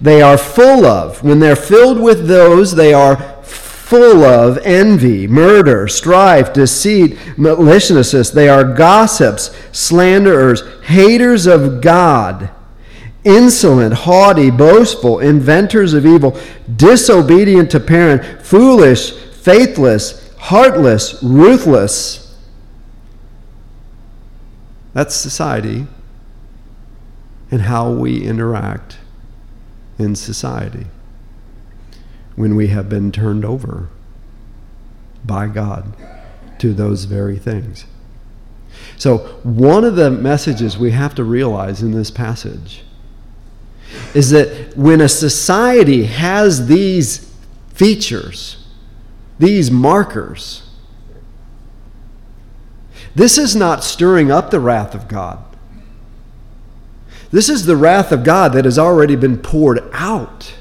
they 0.00 0.22
are 0.22 0.38
full 0.38 0.84
of. 0.84 1.22
When 1.22 1.40
they're 1.40 1.56
filled 1.56 2.00
with 2.00 2.26
those, 2.26 2.74
they 2.74 2.92
are 2.92 3.16
full 3.42 4.24
of 4.24 4.58
envy, 4.58 5.26
murder, 5.26 5.88
strife, 5.88 6.52
deceit, 6.52 7.18
maliciousness. 7.36 8.30
They 8.30 8.48
are 8.48 8.64
gossips, 8.64 9.54
slanderers, 9.72 10.62
haters 10.84 11.46
of 11.46 11.80
God, 11.80 12.50
insolent, 13.24 13.94
haughty, 13.94 14.50
boastful, 14.50 15.18
inventors 15.18 15.94
of 15.94 16.06
evil, 16.06 16.38
disobedient 16.76 17.70
to 17.70 17.80
parent, 17.80 18.42
foolish, 18.42 19.12
faithless, 19.12 20.32
heartless, 20.36 21.22
ruthless. 21.22 22.36
That's 24.92 25.14
society 25.14 25.86
and 27.50 27.62
how 27.62 27.90
we 27.92 28.22
interact 28.22 28.98
in 29.98 30.14
society 30.14 30.86
when 32.36 32.56
we 32.56 32.68
have 32.68 32.88
been 32.88 33.12
turned 33.12 33.44
over 33.44 33.88
by 35.24 35.46
God 35.46 35.94
to 36.58 36.72
those 36.72 37.04
very 37.04 37.38
things. 37.38 37.86
So, 38.96 39.18
one 39.42 39.84
of 39.84 39.96
the 39.96 40.10
messages 40.10 40.78
we 40.78 40.90
have 40.92 41.14
to 41.14 41.24
realize 41.24 41.82
in 41.82 41.92
this 41.92 42.10
passage 42.10 42.83
is 44.14 44.30
that 44.30 44.76
when 44.76 45.00
a 45.00 45.08
society 45.08 46.04
has 46.04 46.66
these 46.66 47.32
features, 47.72 48.66
these 49.38 49.70
markers, 49.70 50.68
this 53.14 53.38
is 53.38 53.54
not 53.54 53.84
stirring 53.84 54.30
up 54.30 54.50
the 54.50 54.60
wrath 54.60 54.94
of 54.94 55.08
God. 55.08 55.42
This 57.30 57.48
is 57.48 57.66
the 57.66 57.76
wrath 57.76 58.12
of 58.12 58.22
God 58.22 58.52
that 58.52 58.64
has 58.64 58.78
already 58.78 59.16
been 59.16 59.38
poured 59.38 59.88
out. 59.92 60.54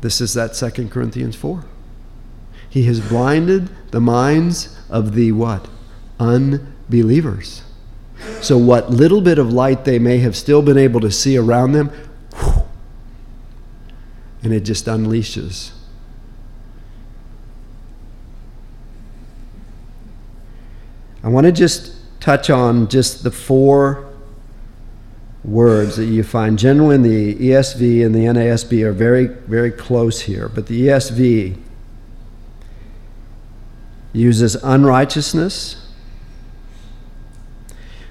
This 0.00 0.20
is 0.20 0.34
that 0.34 0.54
2 0.54 0.88
Corinthians 0.88 1.36
4. 1.36 1.64
He 2.72 2.84
has 2.84 3.00
blinded 3.00 3.68
the 3.90 4.00
minds 4.00 4.76
of 4.88 5.14
the 5.14 5.30
what? 5.32 5.68
Unbelievers. 6.18 7.62
So, 8.40 8.56
what 8.56 8.90
little 8.90 9.20
bit 9.20 9.38
of 9.38 9.52
light 9.52 9.84
they 9.84 9.98
may 9.98 10.18
have 10.18 10.36
still 10.36 10.62
been 10.62 10.78
able 10.78 11.00
to 11.00 11.10
see 11.10 11.36
around 11.36 11.72
them, 11.72 11.92
whew, 12.34 12.62
and 14.42 14.52
it 14.52 14.60
just 14.60 14.86
unleashes 14.86 15.72
I 21.24 21.28
want 21.28 21.46
to 21.46 21.52
just 21.52 21.94
touch 22.20 22.50
on 22.50 22.88
just 22.88 23.22
the 23.22 23.30
four 23.30 24.08
words 25.44 25.96
that 25.96 26.06
you 26.06 26.24
find 26.24 26.58
generally 26.58 26.96
in 26.96 27.02
the 27.02 27.34
ESV 27.34 28.04
and 28.04 28.14
the 28.14 28.24
NASB 28.24 28.82
are 28.82 28.92
very, 28.92 29.26
very 29.26 29.70
close 29.70 30.22
here. 30.22 30.48
But 30.48 30.66
the 30.66 30.88
ESV 30.88 31.58
uses 34.12 34.54
unrighteousness, 34.56 35.86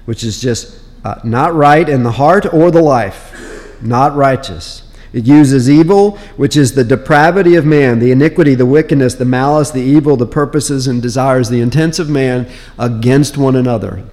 which 0.04 0.24
is 0.24 0.40
just 0.40 0.80
uh, 1.04 1.16
not 1.24 1.54
right 1.54 1.88
in 1.88 2.02
the 2.02 2.12
heart 2.12 2.52
or 2.52 2.70
the 2.70 2.82
life, 2.82 3.80
not 3.80 4.14
righteous. 4.14 4.82
It 5.12 5.26
uses 5.26 5.68
evil, 5.68 6.16
which 6.36 6.56
is 6.56 6.74
the 6.74 6.84
depravity 6.84 7.54
of 7.54 7.66
man, 7.66 7.98
the 7.98 8.10
iniquity, 8.10 8.54
the 8.54 8.66
wickedness, 8.66 9.14
the 9.14 9.26
malice, 9.26 9.70
the 9.70 9.82
evil, 9.82 10.16
the 10.16 10.26
purposes 10.26 10.86
and 10.86 11.02
desires, 11.02 11.50
the 11.50 11.60
intents 11.60 11.98
of 11.98 12.08
man 12.08 12.50
against 12.78 13.36
one 13.36 13.54
another. 13.54 14.04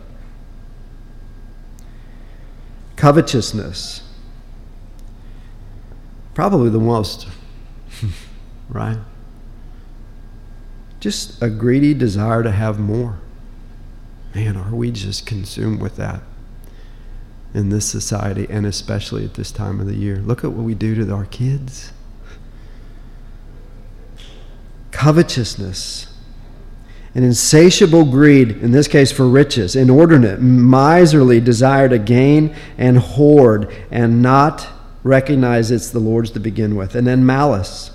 Covetousness. 2.97 4.03
Probably 6.33 6.69
the 6.69 6.79
most, 6.79 7.27
right? 8.69 8.97
Just 10.99 11.41
a 11.41 11.49
greedy 11.49 11.93
desire 11.93 12.43
to 12.43 12.51
have 12.51 12.79
more. 12.79 13.19
Man, 14.35 14.57
are 14.57 14.75
we 14.75 14.91
just 14.91 15.25
consumed 15.25 15.81
with 15.81 15.95
that? 15.95 16.21
in 17.53 17.69
this 17.69 17.85
society 17.85 18.45
and 18.49 18.65
especially 18.65 19.25
at 19.25 19.33
this 19.33 19.51
time 19.51 19.79
of 19.79 19.87
the 19.87 19.95
year. 19.95 20.17
Look 20.17 20.43
at 20.43 20.51
what 20.51 20.63
we 20.63 20.75
do 20.75 20.95
to 20.95 21.13
our 21.13 21.25
kids. 21.25 21.91
Covetousness, 24.91 26.13
an 27.15 27.23
insatiable 27.23 28.05
greed, 28.05 28.51
in 28.51 28.71
this 28.71 28.87
case 28.87 29.11
for 29.11 29.27
riches, 29.27 29.75
inordinate, 29.75 30.41
miserly 30.41 31.39
desire 31.39 31.89
to 31.89 31.97
gain 31.97 32.55
and 32.77 32.97
hoard 32.97 33.73
and 33.89 34.21
not 34.21 34.67
recognize 35.03 35.71
it's 35.71 35.89
the 35.89 35.99
Lord's 35.99 36.31
to 36.31 36.39
begin 36.39 36.75
with. 36.75 36.95
And 36.95 37.07
then 37.07 37.25
malice. 37.25 37.91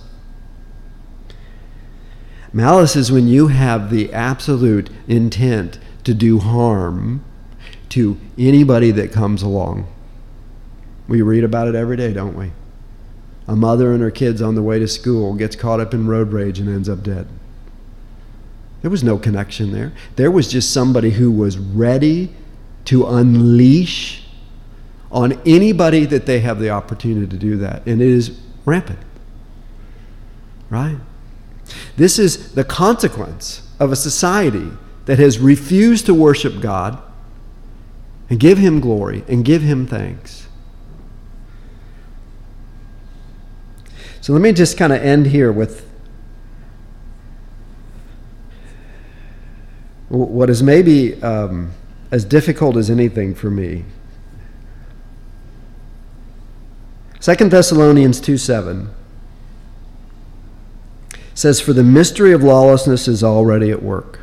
Malice 2.55 2.95
is 2.95 3.11
when 3.11 3.27
you 3.27 3.49
have 3.49 3.91
the 3.91 4.13
absolute 4.13 4.89
intent 5.09 5.81
to 6.05 6.15
do 6.15 6.39
harm 6.39 7.25
to 7.89 8.17
anybody 8.39 8.93
that 8.93 9.11
comes 9.11 9.43
along. 9.43 9.93
We 11.09 11.21
read 11.21 11.43
about 11.43 11.67
it 11.67 11.75
every 11.75 11.97
day, 11.97 12.13
don't 12.13 12.37
we? 12.37 12.53
A 13.49 13.57
mother 13.57 13.93
and 13.93 14.01
her 14.01 14.11
kids 14.13 14.41
on 14.41 14.55
the 14.55 14.63
way 14.63 14.79
to 14.79 14.87
school 14.87 15.35
gets 15.35 15.57
caught 15.57 15.81
up 15.81 15.93
in 15.93 16.07
road 16.07 16.33
rage 16.33 16.61
and 16.61 16.69
ends 16.69 16.89
up 16.89 17.03
dead. 17.03 17.27
There 18.83 18.91
was 18.91 19.03
no 19.03 19.19
connection 19.19 19.73
there. 19.73 19.93
There 20.15 20.31
was 20.31 20.47
just 20.47 20.73
somebody 20.73 21.11
who 21.11 21.33
was 21.33 21.59
ready 21.59 22.33
to 22.85 23.05
unleash 23.05 24.29
on 25.11 25.41
anybody 25.45 26.05
that 26.05 26.27
they 26.27 26.39
have 26.41 26.61
the 26.61 26.71
opportunity 26.71 27.27
to 27.27 27.37
do 27.37 27.57
that. 27.57 27.85
And 27.85 28.01
it 28.01 28.09
is 28.09 28.39
rampant. 28.65 29.01
Right? 30.71 30.99
This 31.97 32.19
is 32.19 32.55
the 32.55 32.65
consequence 32.65 33.69
of 33.79 33.93
a 33.93 33.97
society 33.97 34.71
that 35.07 35.19
has 35.19 35.39
refused 35.39 36.07
to 36.07 36.15
worship 36.15 36.61
God 36.61 37.01
and 38.31 38.41
give 38.41 38.59
him 38.59 38.81
glory 38.81 39.25
and 39.29 39.45
give 39.45 39.63
him 39.63 39.87
thanks. 39.87 40.49
So 44.21 44.33
let 44.33 44.41
me 44.41 44.53
just 44.53 44.79
kind 44.79 44.93
of 44.93 45.03
end 45.03 45.27
here 45.27 45.53
with 45.53 45.87
what 50.09 50.49
is 50.49 50.63
maybe 50.63 51.21
um, 51.23 51.73
as 52.11 52.25
difficult 52.25 52.77
as 52.77 52.89
anything 52.89 53.35
for 53.35 53.51
me. 53.51 53.85
2 57.21 57.35
Thessalonians 57.49 58.21
2 58.21 58.37
7 58.39 58.91
says, 61.35 61.61
For 61.61 61.73
the 61.73 61.85
mystery 61.85 62.33
of 62.33 62.43
lawlessness 62.43 63.09
is 63.09 63.23
already 63.23 63.71
at 63.71 63.83
work. 63.83 64.21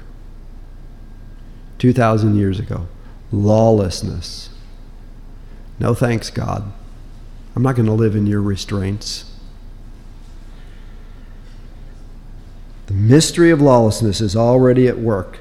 2,000 1.80 2.36
years 2.36 2.60
ago 2.60 2.88
lawlessness. 3.32 4.50
No 5.80 5.94
thanks, 5.94 6.30
God. 6.30 6.72
I'm 7.56 7.64
not 7.64 7.76
going 7.76 7.86
to 7.86 7.94
live 7.94 8.16
in 8.16 8.28
your 8.28 8.42
restraints. 8.42 9.26
The 12.88 12.94
mystery 12.94 13.52
of 13.52 13.62
lawlessness 13.62 14.22
is 14.22 14.36
already 14.36 14.88
at 14.88 15.00
work. 15.00 15.40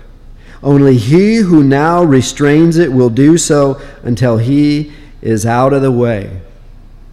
Only 0.62 0.97
he 0.97 1.37
who 1.37 1.64
now 1.64 2.05
restrains 2.05 2.79
it 2.79 2.93
will 2.93 3.11
do 3.11 3.37
so 3.37 3.81
until 4.03 4.39
he 4.39 4.93
is 5.21 5.45
out 5.45 5.73
of 5.73 5.83
the 5.83 5.93
way. 5.93 6.41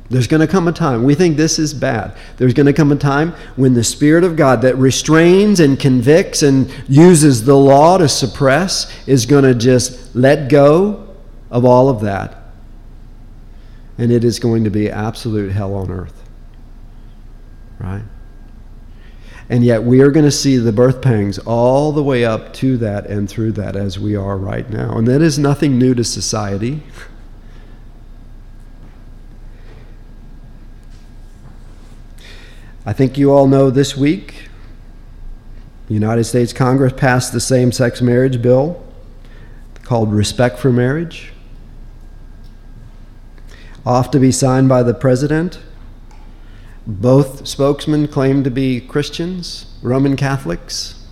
There's 0.09 0.27
going 0.27 0.39
to 0.39 0.47
come 0.47 0.67
a 0.67 0.71
time, 0.71 1.03
we 1.03 1.15
think 1.15 1.35
this 1.35 1.59
is 1.59 1.73
bad. 1.73 2.15
There's 2.37 2.53
going 2.53 2.65
to 2.65 2.73
come 2.73 2.91
a 2.91 2.95
time 2.95 3.33
when 3.57 3.73
the 3.73 3.83
Spirit 3.83 4.23
of 4.23 4.37
God 4.37 4.61
that 4.61 4.75
restrains 4.77 5.59
and 5.59 5.77
convicts 5.77 6.43
and 6.43 6.73
uses 6.87 7.43
the 7.43 7.57
law 7.57 7.97
to 7.97 8.07
suppress 8.07 8.91
is 9.05 9.25
going 9.25 9.43
to 9.43 9.53
just 9.53 10.15
let 10.15 10.49
go 10.49 11.13
of 11.51 11.65
all 11.65 11.89
of 11.89 12.01
that. 12.01 12.43
And 13.97 14.11
it 14.11 14.23
is 14.23 14.39
going 14.39 14.63
to 14.63 14.69
be 14.69 14.89
absolute 14.89 15.51
hell 15.51 15.73
on 15.73 15.91
earth. 15.91 16.23
Right? 17.79 18.03
And 19.49 19.63
yet 19.63 19.83
we 19.83 20.01
are 20.01 20.11
going 20.11 20.25
to 20.25 20.31
see 20.31 20.57
the 20.57 20.71
birth 20.71 21.01
pangs 21.01 21.37
all 21.39 21.91
the 21.91 22.03
way 22.03 22.23
up 22.23 22.53
to 22.55 22.77
that 22.77 23.07
and 23.07 23.29
through 23.29 23.53
that 23.53 23.75
as 23.75 23.99
we 23.99 24.15
are 24.15 24.37
right 24.37 24.69
now. 24.69 24.97
And 24.97 25.07
that 25.07 25.21
is 25.21 25.37
nothing 25.37 25.77
new 25.77 25.93
to 25.95 26.03
society. 26.03 26.83
I 32.87 32.93
think 32.93 33.17
you 33.17 33.33
all 33.33 33.47
know 33.47 33.69
this 33.69 33.97
week, 33.97 34.47
the 35.89 35.93
United 35.93 36.23
States 36.23 36.53
Congress 36.53 36.93
passed 36.95 37.33
the 37.33 37.41
same 37.41 37.73
sex 37.73 38.01
marriage 38.01 38.41
bill 38.41 38.81
called 39.83 40.13
Respect 40.13 40.57
for 40.57 40.71
Marriage, 40.71 41.33
off 43.85 44.09
to 44.11 44.21
be 44.21 44.31
signed 44.31 44.69
by 44.69 44.83
the 44.83 44.93
president. 44.93 45.59
Both 46.87 47.45
spokesmen 47.45 48.07
claim 48.07 48.45
to 48.45 48.49
be 48.49 48.79
Christians, 48.79 49.65
Roman 49.81 50.15
Catholics. 50.15 51.05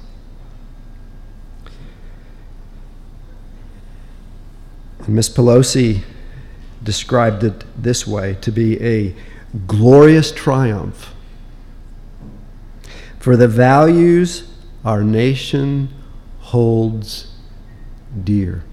And 4.99 5.09
Ms. 5.09 5.30
Pelosi 5.30 6.03
described 6.82 7.43
it 7.43 7.65
this 7.76 8.07
way 8.07 8.38
to 8.39 8.49
be 8.49 8.82
a 8.82 9.13
glorious 9.67 10.32
triumph 10.32 11.11
for 13.26 13.36
the 13.36 13.47
values 13.47 14.47
our 14.84 15.03
nation 15.03 15.89
holds 16.41 17.36
dear. 18.23 18.63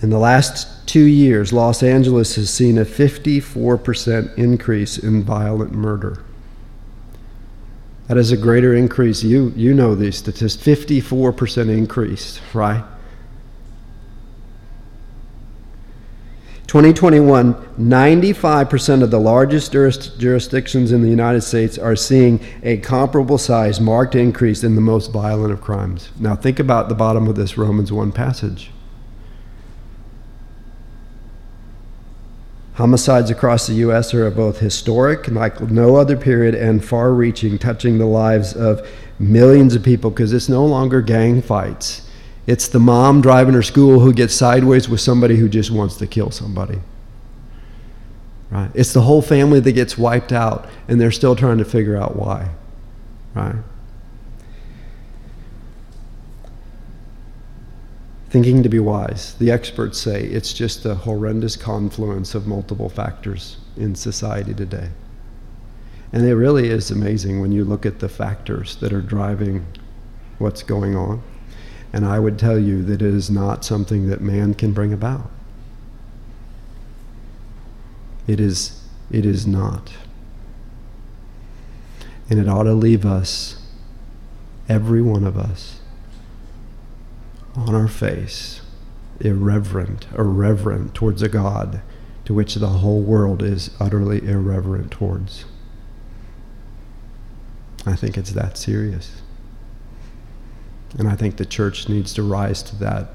In 0.00 0.10
the 0.10 0.20
last 0.20 0.86
two 0.86 1.02
years, 1.02 1.52
Los 1.52 1.82
Angeles 1.82 2.36
has 2.36 2.48
seen 2.48 2.78
a 2.78 2.84
54% 2.84 4.38
increase 4.38 4.98
in 4.98 5.24
violent 5.24 5.72
murder. 5.72 6.22
That 8.06 8.18
is 8.18 8.30
a 8.30 8.36
greater 8.36 8.72
increase. 8.72 9.24
You, 9.24 9.52
you 9.56 9.74
know 9.74 9.96
these 9.96 10.16
statistics 10.16 10.64
54% 10.64 11.76
increase, 11.76 12.40
right? 12.54 12.84
2021, 16.72 17.52
95% 17.78 19.02
of 19.02 19.10
the 19.10 19.20
largest 19.20 19.72
jurisdictions 19.72 20.90
in 20.90 21.02
the 21.02 21.08
United 21.10 21.42
States 21.42 21.76
are 21.76 21.94
seeing 21.94 22.40
a 22.62 22.78
comparable 22.78 23.36
size 23.36 23.78
marked 23.78 24.14
increase 24.14 24.64
in 24.64 24.74
the 24.74 24.80
most 24.80 25.12
violent 25.12 25.52
of 25.52 25.60
crimes. 25.60 26.08
Now, 26.18 26.34
think 26.34 26.58
about 26.58 26.88
the 26.88 26.94
bottom 26.94 27.28
of 27.28 27.36
this 27.36 27.58
Romans 27.58 27.92
1 27.92 28.12
passage. 28.12 28.70
Homicides 32.76 33.28
across 33.28 33.66
the 33.66 33.74
U.S. 33.74 34.14
are 34.14 34.30
both 34.30 34.60
historic, 34.60 35.28
like 35.28 35.60
no 35.60 35.96
other 35.96 36.16
period, 36.16 36.54
and 36.54 36.82
far 36.82 37.12
reaching, 37.12 37.58
touching 37.58 37.98
the 37.98 38.06
lives 38.06 38.54
of 38.54 38.88
millions 39.18 39.74
of 39.74 39.82
people 39.82 40.08
because 40.08 40.32
it's 40.32 40.48
no 40.48 40.64
longer 40.64 41.02
gang 41.02 41.42
fights. 41.42 42.08
It's 42.46 42.66
the 42.68 42.80
mom 42.80 43.20
driving 43.20 43.54
her 43.54 43.62
school 43.62 44.00
who 44.00 44.12
gets 44.12 44.34
sideways 44.34 44.88
with 44.88 45.00
somebody 45.00 45.36
who 45.36 45.48
just 45.48 45.70
wants 45.70 45.96
to 45.96 46.06
kill 46.06 46.30
somebody. 46.30 46.80
Right? 48.50 48.70
It's 48.74 48.92
the 48.92 49.02
whole 49.02 49.22
family 49.22 49.60
that 49.60 49.72
gets 49.72 49.96
wiped 49.96 50.32
out 50.32 50.68
and 50.88 51.00
they're 51.00 51.12
still 51.12 51.36
trying 51.36 51.58
to 51.58 51.64
figure 51.64 51.96
out 51.96 52.16
why. 52.16 52.50
Right? 53.34 53.56
Thinking 58.28 58.62
to 58.62 58.68
be 58.68 58.78
wise. 58.78 59.34
The 59.34 59.50
experts 59.50 60.00
say 60.00 60.24
it's 60.24 60.52
just 60.52 60.84
a 60.84 60.94
horrendous 60.94 61.56
confluence 61.56 62.34
of 62.34 62.46
multiple 62.46 62.88
factors 62.88 63.58
in 63.76 63.94
society 63.94 64.54
today. 64.54 64.88
And 66.12 66.26
it 66.26 66.34
really 66.34 66.68
is 66.68 66.90
amazing 66.90 67.40
when 67.40 67.52
you 67.52 67.64
look 67.64 67.86
at 67.86 68.00
the 68.00 68.08
factors 68.08 68.76
that 68.76 68.92
are 68.92 69.00
driving 69.00 69.66
what's 70.38 70.62
going 70.62 70.96
on. 70.96 71.22
And 71.92 72.06
I 72.06 72.18
would 72.18 72.38
tell 72.38 72.58
you 72.58 72.82
that 72.84 73.02
it 73.02 73.14
is 73.14 73.30
not 73.30 73.64
something 73.64 74.08
that 74.08 74.20
man 74.20 74.54
can 74.54 74.72
bring 74.72 74.92
about. 74.92 75.30
It 78.26 78.40
is, 78.40 78.82
it 79.10 79.26
is 79.26 79.46
not. 79.46 79.92
And 82.30 82.38
it 82.38 82.48
ought 82.48 82.62
to 82.62 82.72
leave 82.72 83.04
us, 83.04 83.62
every 84.68 85.02
one 85.02 85.24
of 85.24 85.36
us, 85.36 85.80
on 87.54 87.74
our 87.74 87.88
face, 87.88 88.62
irreverent, 89.20 90.06
irreverent 90.16 90.94
towards 90.94 91.20
a 91.20 91.28
God 91.28 91.82
to 92.24 92.32
which 92.32 92.54
the 92.54 92.68
whole 92.68 93.02
world 93.02 93.42
is 93.42 93.70
utterly 93.78 94.26
irreverent 94.26 94.90
towards. 94.90 95.44
I 97.84 97.96
think 97.96 98.16
it's 98.16 98.32
that 98.32 98.56
serious. 98.56 99.21
And 100.98 101.08
I 101.08 101.16
think 101.16 101.36
the 101.36 101.46
church 101.46 101.88
needs 101.88 102.12
to 102.14 102.22
rise 102.22 102.62
to 102.64 102.76
that 102.76 103.08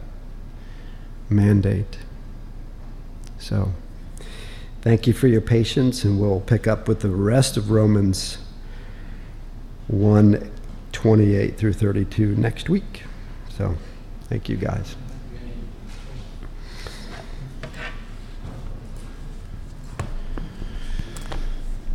mandate. 1.30 1.98
So, 3.40 3.74
thank 4.82 5.06
you 5.06 5.14
for 5.14 5.28
your 5.28 5.42
patience, 5.42 6.04
and 6.04 6.20
we'll 6.20 6.42
pick 6.42 6.68
up 6.68 6.88
with 6.88 7.02
the 7.02 7.10
rest 7.10 7.56
of 7.56 7.70
Romans 7.70 8.40
1 9.88 10.52
28 10.92 11.58
through 11.58 11.74
32 11.74 12.36
next 12.36 12.70
week. 12.70 13.04
So, 13.50 13.76
thank 14.28 14.50
you 14.50 14.58
guys. 14.58 14.96